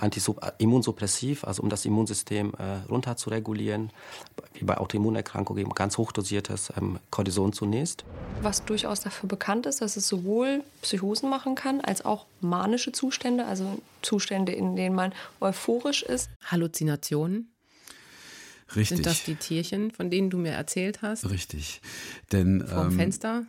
immunsuppressiv, 0.59 1.45
also 1.45 1.63
um 1.63 1.71
das 1.71 1.87
Immunsystem 1.87 2.53
äh, 2.59 2.89
runter 2.91 3.17
zu 3.17 3.31
regulieren, 3.31 3.91
wie 4.53 4.65
bei 4.65 4.77
Autoimmunerkrankungen 4.77 5.63
eben 5.63 5.75
ganz 5.75 5.97
hochdosiertes 5.97 6.73
ähm, 6.77 6.99
Cortison 7.11 7.55
zunächst. 7.55 8.05
Was 8.43 8.67
durchaus 8.67 9.01
dafür 9.01 9.29
bekannt 9.29 9.65
ist, 9.65 9.81
dass 9.81 9.97
es 9.97 10.07
sowohl 10.09 10.63
Psychosen 10.83 11.31
machen 11.31 11.55
kann, 11.55 11.81
als 11.81 12.05
auch 12.05 12.27
manische 12.43 12.93
Zustände, 12.93 13.47
also 13.47 13.79
Zustände, 14.03 14.53
in 14.53 14.77
denen 14.77 14.95
man 14.95 15.13
euphorisch 15.41 16.03
ist. 16.03 16.29
Halluzinationen. 16.45 17.51
Richtig. 18.75 18.97
Sind 18.97 19.07
das 19.07 19.25
die 19.25 19.37
Tierchen, 19.37 19.91
von 19.93 20.11
denen 20.11 20.31
du 20.31 20.39
mir 20.39 20.53
erzählt 20.53 21.03
hast? 21.03 21.31
Richtig. 21.31 21.81
Denn 22.33 22.67
Vorm 22.67 22.91
ähm, 22.91 22.97
Fenster? 22.97 23.47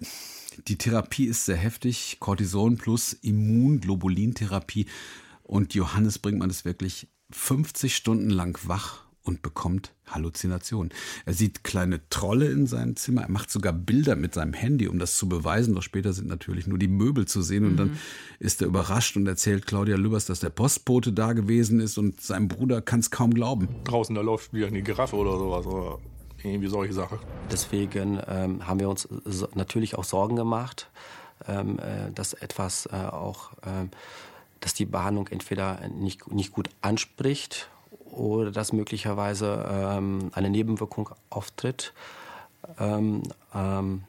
die 0.68 0.78
Therapie 0.78 1.26
ist 1.26 1.46
sehr 1.46 1.56
heftig. 1.56 2.18
Cortison 2.20 2.78
plus 2.78 3.14
Immunglobulintherapie. 3.14 4.86
Und 5.44 5.74
Johannes 5.74 6.20
Brinkmann 6.20 6.50
ist 6.50 6.66
wirklich 6.66 7.08
50 7.32 7.96
Stunden 7.96 8.30
lang 8.30 8.60
wach 8.68 9.07
und 9.28 9.42
bekommt 9.42 9.94
Halluzinationen. 10.08 10.94
Er 11.26 11.34
sieht 11.34 11.64
kleine 11.64 12.08
Trolle 12.10 12.50
in 12.50 12.66
seinem 12.66 12.96
Zimmer, 12.96 13.24
er 13.24 13.30
macht 13.32 13.52
sogar 13.52 13.74
Bilder 13.74 14.16
mit 14.16 14.34
seinem 14.34 14.54
Handy, 14.54 14.88
um 14.88 15.00
das 15.00 15.18
zu 15.18 15.28
beweisen. 15.28 15.76
Doch 15.76 15.82
später 15.82 16.14
sind 16.14 16.28
natürlich 16.28 16.68
nur 16.68 16.78
die 16.78 16.88
Möbel 16.88 17.28
zu 17.28 17.42
sehen 17.42 17.66
und 17.66 17.74
mhm. 17.74 17.78
dann 17.78 18.00
ist 18.40 18.62
er 18.62 18.68
überrascht 18.68 19.18
und 19.18 19.28
erzählt 19.28 19.68
Claudia 19.68 19.98
Lübbers, 19.98 20.26
dass 20.26 20.40
der 20.40 20.50
Postbote 20.50 21.12
da 21.12 21.34
gewesen 21.34 21.80
ist 21.80 21.98
und 21.98 22.22
sein 22.22 22.48
Bruder 22.48 22.82
kann 22.82 23.02
es 23.02 23.12
kaum 23.12 23.34
glauben. 23.34 23.68
Draußen, 23.84 24.16
da 24.16 24.22
läuft 24.22 24.54
wieder 24.54 24.68
eine 24.68 24.82
Giraffe 24.82 25.16
oder 25.18 25.38
sowas 25.38 25.66
oder 25.66 26.00
irgendwie 26.44 26.68
solche 26.68 26.94
Sachen. 26.94 27.20
Deswegen 27.52 28.20
ähm, 28.28 28.66
haben 28.66 28.80
wir 28.80 28.90
uns 28.90 29.08
so, 29.26 29.48
natürlich 29.56 29.96
auch 29.96 30.04
Sorgen 30.04 30.36
gemacht, 30.36 30.90
ähm, 31.48 31.80
äh, 31.80 32.12
dass 32.14 32.34
etwas 32.34 32.86
äh, 32.88 32.96
auch, 32.96 33.54
äh, 33.64 33.88
dass 34.62 34.74
die 34.74 34.86
Behandlung 34.86 35.28
entweder 35.28 35.88
nicht, 35.90 36.32
nicht 36.32 36.52
gut 36.52 36.70
anspricht 36.82 37.70
oder 38.12 38.52
dass 38.52 38.74
möglicherweise 38.74 39.66
ähm, 39.70 40.32
eine 40.34 40.50
Nebenwirkung 40.50 41.10
auftritt. 41.30 41.94
Ähm, 42.80 43.24
ähm, 43.54 44.04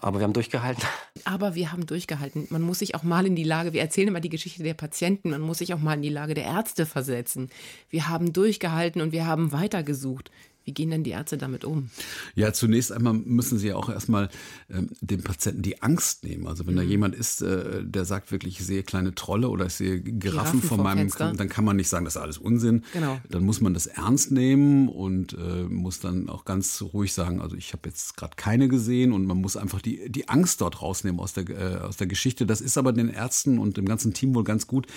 aber 0.00 0.18
wir 0.20 0.24
haben 0.24 0.34
durchgehalten. 0.34 0.84
Aber 1.24 1.54
wir 1.54 1.72
haben 1.72 1.86
durchgehalten. 1.86 2.46
Man 2.50 2.62
muss 2.62 2.78
sich 2.78 2.94
auch 2.94 3.02
mal 3.02 3.26
in 3.26 3.34
die 3.34 3.44
Lage, 3.44 3.72
wir 3.72 3.80
erzählen 3.80 4.08
immer 4.08 4.20
die 4.20 4.28
Geschichte 4.28 4.62
der 4.62 4.74
Patienten, 4.74 5.30
man 5.30 5.40
muss 5.40 5.58
sich 5.58 5.74
auch 5.74 5.80
mal 5.80 5.94
in 5.94 6.02
die 6.02 6.10
Lage 6.10 6.34
der 6.34 6.44
Ärzte 6.44 6.86
versetzen. 6.86 7.50
Wir 7.90 8.08
haben 8.08 8.32
durchgehalten 8.32 9.00
und 9.00 9.12
wir 9.12 9.26
haben 9.26 9.52
weitergesucht. 9.52 10.30
Wie 10.66 10.74
gehen 10.74 10.90
denn 10.90 11.04
die 11.04 11.10
Ärzte 11.10 11.38
damit 11.38 11.64
um? 11.64 11.90
Ja, 12.34 12.52
zunächst 12.52 12.90
einmal 12.90 13.12
müssen 13.14 13.56
sie 13.56 13.68
ja 13.68 13.76
auch 13.76 13.88
erstmal 13.88 14.28
ähm, 14.68 14.90
dem 15.00 15.22
Patienten 15.22 15.62
die 15.62 15.80
Angst 15.80 16.24
nehmen. 16.24 16.48
Also 16.48 16.66
wenn 16.66 16.74
mhm. 16.74 16.78
da 16.78 16.82
jemand 16.82 17.14
ist, 17.14 17.40
äh, 17.40 17.84
der 17.84 18.04
sagt 18.04 18.32
wirklich, 18.32 18.58
ich 18.58 18.66
sehe 18.66 18.82
kleine 18.82 19.14
Trolle 19.14 19.48
oder 19.48 19.66
ich 19.66 19.74
sehe 19.74 20.00
Giraffen, 20.00 20.18
Giraffen 20.18 20.62
vor 20.62 20.78
meinem, 20.78 21.08
Fenster. 21.08 21.32
dann 21.34 21.48
kann 21.48 21.64
man 21.64 21.76
nicht 21.76 21.88
sagen, 21.88 22.04
das 22.04 22.16
ist 22.16 22.20
alles 22.20 22.38
Unsinn. 22.38 22.82
Genau. 22.92 23.20
Dann 23.30 23.44
muss 23.44 23.60
man 23.60 23.74
das 23.74 23.86
ernst 23.86 24.32
nehmen 24.32 24.88
und 24.88 25.34
äh, 25.34 25.62
muss 25.68 26.00
dann 26.00 26.28
auch 26.28 26.44
ganz 26.44 26.82
ruhig 26.82 27.12
sagen, 27.12 27.40
also 27.40 27.54
ich 27.54 27.72
habe 27.72 27.88
jetzt 27.88 28.16
gerade 28.16 28.34
keine 28.34 28.66
gesehen 28.66 29.12
und 29.12 29.24
man 29.24 29.40
muss 29.40 29.56
einfach 29.56 29.80
die, 29.80 30.10
die 30.10 30.28
Angst 30.28 30.62
dort 30.62 30.82
rausnehmen 30.82 31.20
aus 31.20 31.32
der, 31.32 31.48
äh, 31.48 31.76
aus 31.76 31.96
der 31.96 32.08
Geschichte. 32.08 32.44
Das 32.44 32.60
ist 32.60 32.76
aber 32.76 32.92
den 32.92 33.08
Ärzten 33.08 33.60
und 33.60 33.76
dem 33.76 33.86
ganzen 33.86 34.14
Team 34.14 34.34
wohl 34.34 34.42
ganz 34.42 34.66
gut 34.66 34.88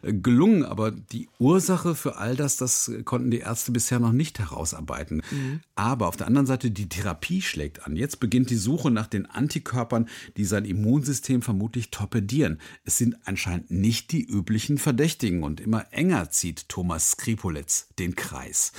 äh, 0.00 0.14
gelungen. 0.14 0.64
Aber 0.64 0.90
die 0.90 1.28
Ursache 1.38 1.94
für 1.94 2.16
all 2.16 2.34
das, 2.34 2.56
das 2.56 2.90
konnten 3.04 3.30
die 3.30 3.40
Ärzte 3.40 3.72
bisher 3.72 4.00
noch 4.00 4.12
nicht 4.12 4.38
herausarbeiten. 4.38 5.17
Mhm. 5.30 5.60
Aber 5.74 6.08
auf 6.08 6.16
der 6.16 6.26
anderen 6.26 6.46
Seite, 6.46 6.70
die 6.70 6.88
Therapie 6.88 7.42
schlägt 7.42 7.86
an. 7.86 7.96
Jetzt 7.96 8.20
beginnt 8.20 8.50
die 8.50 8.56
Suche 8.56 8.90
nach 8.90 9.06
den 9.06 9.26
Antikörpern, 9.26 10.08
die 10.36 10.44
sein 10.44 10.64
Immunsystem 10.64 11.42
vermutlich 11.42 11.90
torpedieren. 11.90 12.60
Es 12.84 12.98
sind 12.98 13.16
anscheinend 13.24 13.70
nicht 13.70 14.12
die 14.12 14.24
üblichen 14.24 14.78
Verdächtigen 14.78 15.42
und 15.42 15.60
immer 15.60 15.86
enger 15.92 16.30
zieht 16.30 16.68
Thomas 16.68 17.12
Skripolitz 17.12 17.88
den 17.98 18.14
Kreis. 18.14 18.72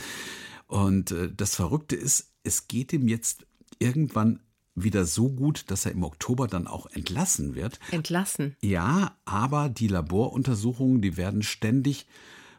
Und 0.67 1.11
äh, 1.11 1.31
das 1.35 1.55
Verrückte 1.55 1.95
ist, 1.95 2.33
es 2.43 2.67
geht 2.67 2.93
ihm 2.93 3.07
jetzt 3.07 3.45
irgendwann 3.79 4.39
wieder 4.75 5.05
so 5.05 5.29
gut, 5.29 5.65
dass 5.67 5.85
er 5.85 5.91
im 5.91 6.03
Oktober 6.03 6.47
dann 6.47 6.67
auch 6.67 6.85
entlassen 6.87 7.55
wird. 7.55 7.79
Entlassen? 7.91 8.55
Ja, 8.61 9.17
aber 9.25 9.69
die 9.69 9.87
Laboruntersuchungen, 9.87 11.01
die 11.01 11.17
werden 11.17 11.43
ständig 11.43 12.07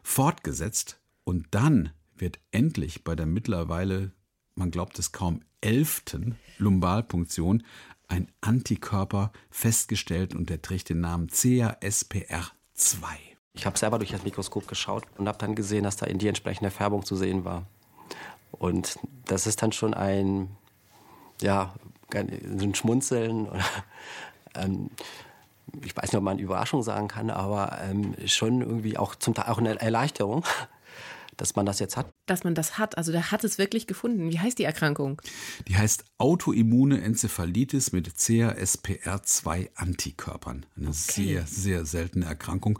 fortgesetzt 0.03 0.99
und 1.23 1.47
dann 1.51 1.91
wird 2.21 2.39
endlich 2.51 3.03
bei 3.03 3.15
der 3.15 3.25
mittlerweile, 3.25 4.11
man 4.55 4.71
glaubt 4.71 4.97
es 4.99 5.11
kaum, 5.11 5.41
elften 5.59 6.37
Lumbalpunktion 6.57 7.63
ein 8.07 8.27
Antikörper 8.41 9.31
festgestellt 9.49 10.35
und 10.35 10.49
der 10.49 10.61
trägt 10.61 10.89
den 10.89 11.01
Namen 11.01 11.27
CASPR2. 11.27 12.51
Ich 13.53 13.65
habe 13.65 13.77
selber 13.77 13.99
durch 13.99 14.11
das 14.11 14.23
Mikroskop 14.23 14.67
geschaut 14.67 15.03
und 15.17 15.27
habe 15.27 15.37
dann 15.37 15.55
gesehen, 15.55 15.83
dass 15.83 15.97
da 15.97 16.05
in 16.05 16.19
die 16.19 16.27
entsprechende 16.27 16.71
Färbung 16.71 17.05
zu 17.05 17.15
sehen 17.15 17.45
war. 17.45 17.65
Und 18.51 18.99
das 19.25 19.47
ist 19.47 19.61
dann 19.61 19.71
schon 19.71 19.93
ein, 19.93 20.49
ja, 21.41 21.73
ein 22.13 22.75
Schmunzeln 22.75 23.47
oder 23.47 23.63
ähm, 24.55 24.89
ich 25.83 25.95
weiß 25.95 26.11
nicht, 26.11 26.17
ob 26.17 26.23
man 26.23 26.39
Überraschung 26.39 26.83
sagen 26.83 27.07
kann, 27.07 27.29
aber 27.29 27.77
ähm, 27.81 28.15
schon 28.25 28.61
irgendwie 28.61 28.97
auch 28.97 29.15
zum 29.15 29.33
Teil 29.33 29.51
auch 29.51 29.57
eine 29.57 29.79
Erleichterung, 29.79 30.43
dass 31.37 31.55
man 31.55 31.65
das 31.65 31.79
jetzt 31.79 31.95
hat. 31.97 32.13
Dass 32.25 32.43
man 32.43 32.53
das 32.55 32.77
hat, 32.77 32.97
also 32.97 33.11
der 33.11 33.31
hat 33.31 33.43
es 33.43 33.57
wirklich 33.57 33.87
gefunden. 33.87 34.29
Wie 34.29 34.39
heißt 34.39 34.59
die 34.59 34.63
Erkrankung? 34.63 35.21
Die 35.67 35.75
heißt 35.75 36.05
Autoimmune 36.17 37.01
Enzephalitis 37.01 37.91
mit 37.91 38.07
CASPR2-Antikörpern. 38.09 40.65
Eine 40.77 40.89
okay. 40.89 40.97
sehr, 40.97 41.47
sehr 41.47 41.85
seltene 41.85 42.25
Erkrankung. 42.25 42.79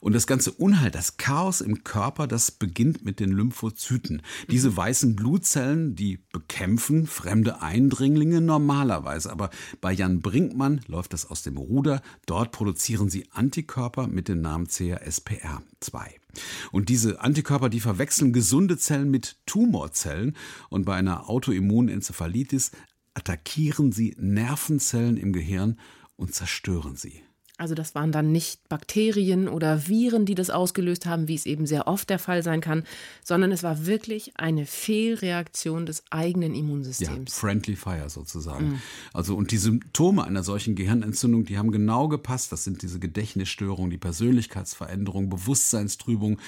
Und 0.00 0.14
das 0.14 0.26
ganze 0.26 0.52
Unheil, 0.52 0.90
das 0.90 1.16
Chaos 1.16 1.60
im 1.60 1.84
Körper, 1.84 2.26
das 2.26 2.50
beginnt 2.50 3.04
mit 3.04 3.20
den 3.20 3.30
Lymphozyten. 3.32 4.22
Diese 4.50 4.70
mhm. 4.70 4.76
weißen 4.76 5.14
Blutzellen, 5.16 5.94
die 5.94 6.18
bekämpfen 6.32 7.06
fremde 7.06 7.62
Eindringlinge 7.62 8.40
normalerweise. 8.40 9.30
Aber 9.30 9.50
bei 9.80 9.92
Jan 9.92 10.20
Brinkmann 10.20 10.80
läuft 10.86 11.12
das 11.12 11.30
aus 11.30 11.42
dem 11.42 11.56
Ruder. 11.56 12.02
Dort 12.26 12.50
produzieren 12.52 13.08
sie 13.08 13.28
Antikörper 13.30 14.08
mit 14.08 14.28
dem 14.28 14.40
Namen 14.40 14.66
CASPR2. 14.66 16.23
Und 16.72 16.88
diese 16.88 17.20
Antikörper, 17.20 17.68
die 17.68 17.80
verwechseln 17.80 18.32
gesunde 18.32 18.78
Zellen 18.78 19.10
mit 19.10 19.36
Tumorzellen 19.46 20.36
und 20.68 20.84
bei 20.84 20.94
einer 20.94 21.28
Autoimmunenzephalitis 21.28 22.70
attackieren 23.14 23.92
sie 23.92 24.16
Nervenzellen 24.18 25.16
im 25.16 25.32
Gehirn 25.32 25.78
und 26.16 26.34
zerstören 26.34 26.96
sie. 26.96 27.22
Also 27.56 27.76
das 27.76 27.94
waren 27.94 28.10
dann 28.10 28.32
nicht 28.32 28.68
Bakterien 28.68 29.46
oder 29.48 29.86
Viren, 29.86 30.26
die 30.26 30.34
das 30.34 30.50
ausgelöst 30.50 31.06
haben, 31.06 31.28
wie 31.28 31.36
es 31.36 31.46
eben 31.46 31.66
sehr 31.66 31.86
oft 31.86 32.10
der 32.10 32.18
Fall 32.18 32.42
sein 32.42 32.60
kann, 32.60 32.82
sondern 33.22 33.52
es 33.52 33.62
war 33.62 33.86
wirklich 33.86 34.32
eine 34.36 34.66
Fehlreaktion 34.66 35.86
des 35.86 36.02
eigenen 36.10 36.52
Immunsystems. 36.52 37.32
Ja, 37.32 37.40
friendly 37.40 37.76
fire 37.76 38.10
sozusagen. 38.10 38.70
Mhm. 38.70 38.82
Also 39.12 39.36
und 39.36 39.52
die 39.52 39.58
Symptome 39.58 40.24
einer 40.24 40.42
solchen 40.42 40.74
Gehirnentzündung, 40.74 41.44
die 41.44 41.56
haben 41.56 41.70
genau 41.70 42.08
gepasst. 42.08 42.50
Das 42.50 42.64
sind 42.64 42.82
diese 42.82 42.98
Gedächtnisstörungen, 42.98 43.90
die 43.90 43.98
Persönlichkeitsveränderung, 43.98 45.28
Bewusstseinstrübung, 45.28 46.40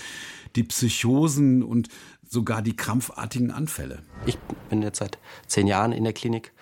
die 0.57 0.65
Psychosen 0.65 1.63
und 1.63 1.89
sogar 2.29 2.63
die 2.63 2.75
krampfartigen 2.75 3.53
Anfälle. 3.53 4.03
Ich 4.27 4.39
bin 4.69 4.83
jetzt 4.83 4.99
seit 4.99 5.19
zehn 5.47 5.69
Jahren 5.69 5.93
in 5.93 6.03
der 6.03 6.13
Klinik 6.13 6.53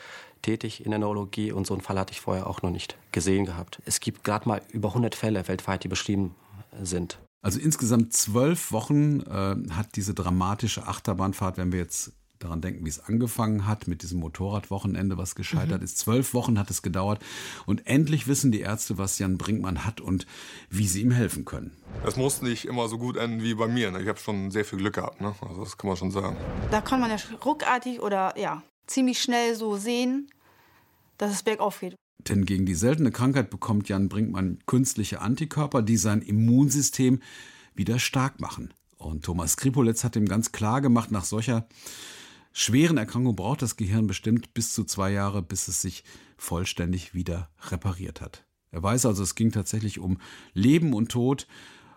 tätig 0.44 0.85
in 0.85 0.90
der 0.90 1.00
Neurologie 1.00 1.52
und 1.52 1.66
so 1.66 1.74
einen 1.74 1.80
Fall 1.80 1.98
hatte 1.98 2.12
ich 2.12 2.20
vorher 2.20 2.46
auch 2.46 2.62
noch 2.62 2.70
nicht 2.70 2.96
gesehen 3.12 3.46
gehabt. 3.46 3.80
Es 3.85 4.00
gibt 4.00 4.24
gerade 4.24 4.48
mal 4.48 4.62
über 4.70 4.88
100 4.88 5.14
Fälle 5.14 5.46
weltweit, 5.48 5.85
die 5.85 5.88
beschrieben 5.88 6.35
sind. 6.80 7.18
Also 7.42 7.59
insgesamt 7.61 8.12
zwölf 8.12 8.72
Wochen 8.72 9.20
äh, 9.20 9.57
hat 9.72 9.96
diese 9.96 10.14
dramatische 10.14 10.87
Achterbahnfahrt, 10.87 11.59
wenn 11.59 11.72
wir 11.72 11.80
jetzt 11.80 12.12
daran 12.38 12.61
denken, 12.61 12.85
wie 12.85 12.88
es 12.88 13.00
angefangen 13.00 13.66
hat 13.66 13.87
mit 13.88 14.02
diesem 14.02 14.20
Motorradwochenende, 14.20 15.16
was 15.16 15.35
gescheitert 15.35 15.78
mhm. 15.78 15.85
ist. 15.85 15.98
Zwölf 15.98 16.35
Wochen 16.35 16.59
hat 16.59 16.70
es 16.70 16.83
gedauert 16.83 17.22
und 17.66 17.87
endlich 17.87 18.26
wissen 18.26 18.52
die 18.52 18.61
Ärzte, 18.61 18.98
was 18.98 19.18
Jan 19.18 19.38
Brinkmann 19.38 19.85
hat 19.85 20.00
und 20.00 20.26
wie 20.68 20.87
sie 20.87 21.02
ihm 21.02 21.11
helfen 21.11 21.44
können. 21.44 21.76
Es 22.04 22.16
muss 22.16 22.42
nicht 22.42 22.66
immer 22.66 22.88
so 22.88 22.98
gut 22.98 23.16
enden 23.16 23.42
wie 23.42 23.54
bei 23.54 23.68
mir. 23.68 23.90
Ne? 23.90 24.02
Ich 24.02 24.09
habe 24.09 24.18
schon 24.18 24.50
sehr 24.50 24.64
viel 24.64 24.78
Glück 24.78 24.94
gehabt, 24.94 25.20
ne? 25.20 25.35
also 25.40 25.64
das 25.64 25.76
kann 25.78 25.88
man 25.88 25.96
schon 25.96 26.11
sagen. 26.11 26.37
Da 26.70 26.80
kann 26.80 27.00
man 27.00 27.11
ja 27.11 27.16
ruckartig 27.44 28.00
oder 28.00 28.38
ja 28.38 28.62
ziemlich 28.86 29.20
schnell 29.20 29.54
so 29.54 29.76
sehen, 29.76 30.28
dass 31.18 31.32
es 31.32 31.42
bergauf 31.42 31.80
geht. 31.80 31.94
Denn 32.28 32.46
gegen 32.46 32.66
die 32.66 32.74
seltene 32.74 33.10
Krankheit 33.10 33.50
bekommt 33.50 33.88
Jan 33.88 34.08
Brinkmann 34.08 34.58
künstliche 34.66 35.20
Antikörper, 35.20 35.82
die 35.82 35.96
sein 35.96 36.22
Immunsystem 36.22 37.20
wieder 37.74 37.98
stark 37.98 38.40
machen. 38.40 38.72
Und 38.96 39.24
Thomas 39.24 39.52
Skripolitz 39.52 40.04
hat 40.04 40.16
ihm 40.16 40.26
ganz 40.26 40.52
klar 40.52 40.80
gemacht, 40.80 41.10
nach 41.10 41.24
solcher 41.24 41.66
schweren 42.52 42.96
Erkrankung 42.96 43.36
braucht 43.36 43.62
das 43.62 43.76
Gehirn 43.76 44.06
bestimmt 44.06 44.54
bis 44.54 44.72
zu 44.72 44.84
zwei 44.84 45.10
Jahre, 45.10 45.42
bis 45.42 45.68
es 45.68 45.82
sich 45.82 46.04
vollständig 46.38 47.14
wieder 47.14 47.50
repariert 47.68 48.20
hat. 48.20 48.44
Er 48.70 48.82
weiß 48.82 49.06
also, 49.06 49.22
es 49.22 49.34
ging 49.34 49.52
tatsächlich 49.52 49.98
um 49.98 50.18
Leben 50.52 50.94
und 50.94 51.10
Tod 51.10 51.46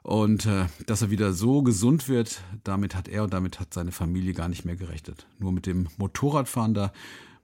Und 0.07 0.45
äh, 0.45 0.67
dass 0.85 1.01
er 1.01 1.11
wieder 1.11 1.33
so 1.33 1.61
gesund 1.63 2.07
wird, 2.07 2.39
damit 2.63 2.95
hat 2.95 3.09
er 3.09 3.25
und 3.25 3.33
damit 3.33 3.59
hat 3.59 3.73
seine 3.73 3.91
Familie 3.91 4.31
gar 4.31 4.47
nicht 4.47 4.63
mehr 4.63 4.77
gerechnet. 4.77 5.27
Nur 5.37 5.51
mit 5.51 5.65
dem 5.65 5.89
Motorradfahren 5.97 6.73
da 6.73 6.93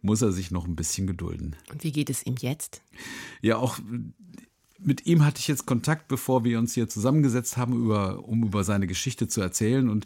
muss 0.01 0.21
er 0.21 0.31
sich 0.31 0.49
noch 0.49 0.65
ein 0.65 0.77
bisschen 0.77 1.05
gedulden. 1.05 1.57
Und 1.73 1.83
wie 1.83 1.91
geht 1.91 2.09
es 2.09 2.25
ihm 2.25 2.35
jetzt? 2.39 2.81
Ja, 3.41 3.57
auch 3.57 3.79
mit 4.79 5.05
ihm 5.05 5.25
hatte 5.25 5.39
ich 5.39 5.49
jetzt 5.49 5.65
Kontakt, 5.65 6.07
bevor 6.07 6.45
wir 6.45 6.57
uns 6.57 6.73
hier 6.73 6.87
zusammengesetzt 6.87 7.57
haben, 7.57 7.73
über, 7.73 8.25
um 8.25 8.43
über 8.43 8.63
seine 8.63 8.87
Geschichte 8.87 9.27
zu 9.27 9.41
erzählen. 9.41 9.89
Und 9.89 10.05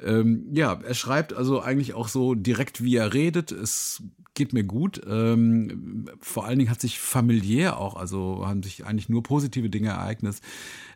ähm, 0.00 0.46
ja, 0.52 0.80
er 0.80 0.94
schreibt 0.94 1.32
also 1.32 1.60
eigentlich 1.60 1.94
auch 1.94 2.06
so 2.06 2.36
direkt, 2.36 2.84
wie 2.84 2.94
er 2.94 3.14
redet. 3.14 3.50
Es 3.50 4.04
geht 4.34 4.52
mir 4.52 4.64
gut. 4.64 5.00
Ähm, 5.08 6.08
vor 6.20 6.44
allen 6.44 6.60
Dingen 6.60 6.70
hat 6.70 6.80
sich 6.80 7.00
familiär 7.00 7.78
auch, 7.80 7.96
also 7.96 8.46
haben 8.46 8.62
sich 8.62 8.84
eigentlich 8.84 9.08
nur 9.08 9.24
positive 9.24 9.70
Dinge 9.70 9.88
ereignet. 9.88 10.36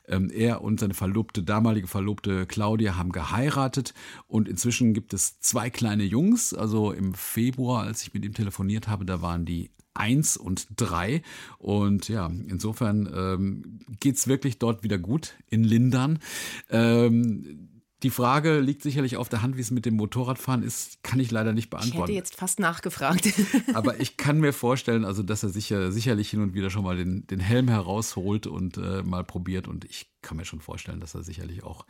Ähm, 0.08 0.30
er 0.30 0.62
und 0.62 0.80
seine 0.80 0.94
Verlobte, 0.94 1.42
damalige 1.42 1.86
Verlobte 1.86 2.46
Claudia, 2.46 2.96
haben 2.96 3.12
geheiratet 3.12 3.94
und 4.26 4.48
inzwischen 4.48 4.94
gibt 4.94 5.14
es 5.14 5.40
zwei 5.40 5.70
kleine 5.70 6.04
Jungs. 6.04 6.54
Also 6.54 6.92
im 6.92 7.14
Februar, 7.14 7.84
als 7.84 8.02
ich 8.02 8.14
mit 8.14 8.24
ihm 8.24 8.34
telefoniert 8.34 8.88
habe, 8.88 9.04
da 9.04 9.22
waren 9.22 9.44
die 9.44 9.70
eins 9.94 10.36
und 10.36 10.66
drei 10.76 11.22
Und 11.58 12.08
ja, 12.08 12.30
insofern 12.48 13.08
ähm, 13.14 13.80
geht 14.00 14.16
wirklich 14.26 14.58
dort 14.58 14.82
wieder 14.82 14.98
gut 14.98 15.34
in 15.48 15.64
Lindern. 15.64 16.20
Ähm, 16.70 17.69
die 18.02 18.10
Frage 18.10 18.60
liegt 18.60 18.82
sicherlich 18.82 19.16
auf 19.16 19.28
der 19.28 19.42
Hand, 19.42 19.56
wie 19.56 19.60
es 19.60 19.70
mit 19.70 19.84
dem 19.84 19.96
Motorradfahren 19.96 20.62
ist, 20.62 21.02
kann 21.02 21.20
ich 21.20 21.30
leider 21.30 21.52
nicht 21.52 21.68
beantworten. 21.70 21.96
Ich 21.96 22.02
hätte 22.02 22.12
jetzt 22.12 22.34
fast 22.36 22.58
nachgefragt. 22.58 23.28
Aber 23.74 24.00
ich 24.00 24.16
kann 24.16 24.40
mir 24.40 24.52
vorstellen, 24.52 25.04
also 25.04 25.22
dass 25.22 25.42
er 25.42 25.50
sicher, 25.50 25.92
sicherlich 25.92 26.30
hin 26.30 26.40
und 26.40 26.54
wieder 26.54 26.70
schon 26.70 26.84
mal 26.84 26.96
den, 26.96 27.26
den 27.26 27.40
Helm 27.40 27.68
herausholt 27.68 28.46
und 28.46 28.78
äh, 28.78 29.02
mal 29.02 29.24
probiert. 29.24 29.68
Und 29.68 29.84
ich 29.84 30.10
kann 30.22 30.36
mir 30.36 30.44
schon 30.44 30.60
vorstellen, 30.60 31.00
dass 31.00 31.14
er 31.14 31.22
sicherlich 31.22 31.62
auch, 31.62 31.84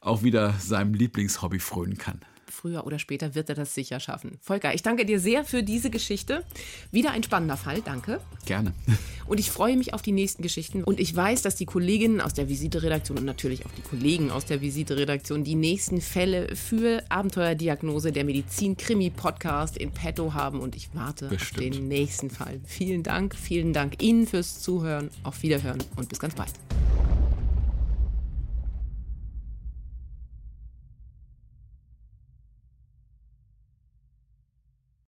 auch 0.00 0.22
wieder 0.22 0.54
seinem 0.58 0.94
Lieblingshobby 0.94 1.58
frönen 1.58 1.98
kann 1.98 2.20
früher 2.54 2.86
oder 2.86 2.98
später 2.98 3.34
wird 3.34 3.48
er 3.48 3.54
das 3.54 3.74
sicher 3.74 4.00
schaffen. 4.00 4.38
Volker, 4.40 4.74
ich 4.74 4.82
danke 4.82 5.04
dir 5.04 5.20
sehr 5.20 5.44
für 5.44 5.62
diese 5.62 5.90
Geschichte. 5.90 6.44
Wieder 6.90 7.10
ein 7.10 7.22
spannender 7.22 7.56
Fall, 7.56 7.82
danke. 7.84 8.20
Gerne. 8.46 8.72
Und 9.26 9.40
ich 9.40 9.50
freue 9.50 9.76
mich 9.76 9.94
auf 9.94 10.02
die 10.02 10.12
nächsten 10.12 10.42
Geschichten. 10.42 10.84
Und 10.84 11.00
ich 11.00 11.14
weiß, 11.14 11.42
dass 11.42 11.56
die 11.56 11.64
Kolleginnen 11.64 12.20
aus 12.20 12.34
der 12.34 12.48
Visite-Redaktion 12.48 13.18
und 13.18 13.24
natürlich 13.24 13.64
auch 13.64 13.70
die 13.70 13.80
Kollegen 13.80 14.30
aus 14.30 14.44
der 14.44 14.60
Visite-Redaktion 14.60 15.44
die 15.44 15.54
nächsten 15.54 16.02
Fälle 16.02 16.54
für 16.54 17.02
Abenteuerdiagnose 17.08 18.12
der 18.12 18.24
Medizin-Krimi-Podcast 18.24 19.78
in 19.78 19.92
petto 19.92 20.34
haben. 20.34 20.60
Und 20.60 20.76
ich 20.76 20.90
warte 20.94 21.28
Bestimmt. 21.28 21.74
auf 21.74 21.78
den 21.78 21.88
nächsten 21.88 22.28
Fall. 22.28 22.60
Vielen 22.66 23.02
Dank, 23.02 23.34
vielen 23.34 23.72
Dank 23.72 24.02
Ihnen 24.02 24.26
fürs 24.26 24.60
Zuhören. 24.60 25.10
Auf 25.22 25.42
Wiederhören 25.42 25.82
und 25.96 26.10
bis 26.10 26.18
ganz 26.18 26.34
bald. 26.34 26.52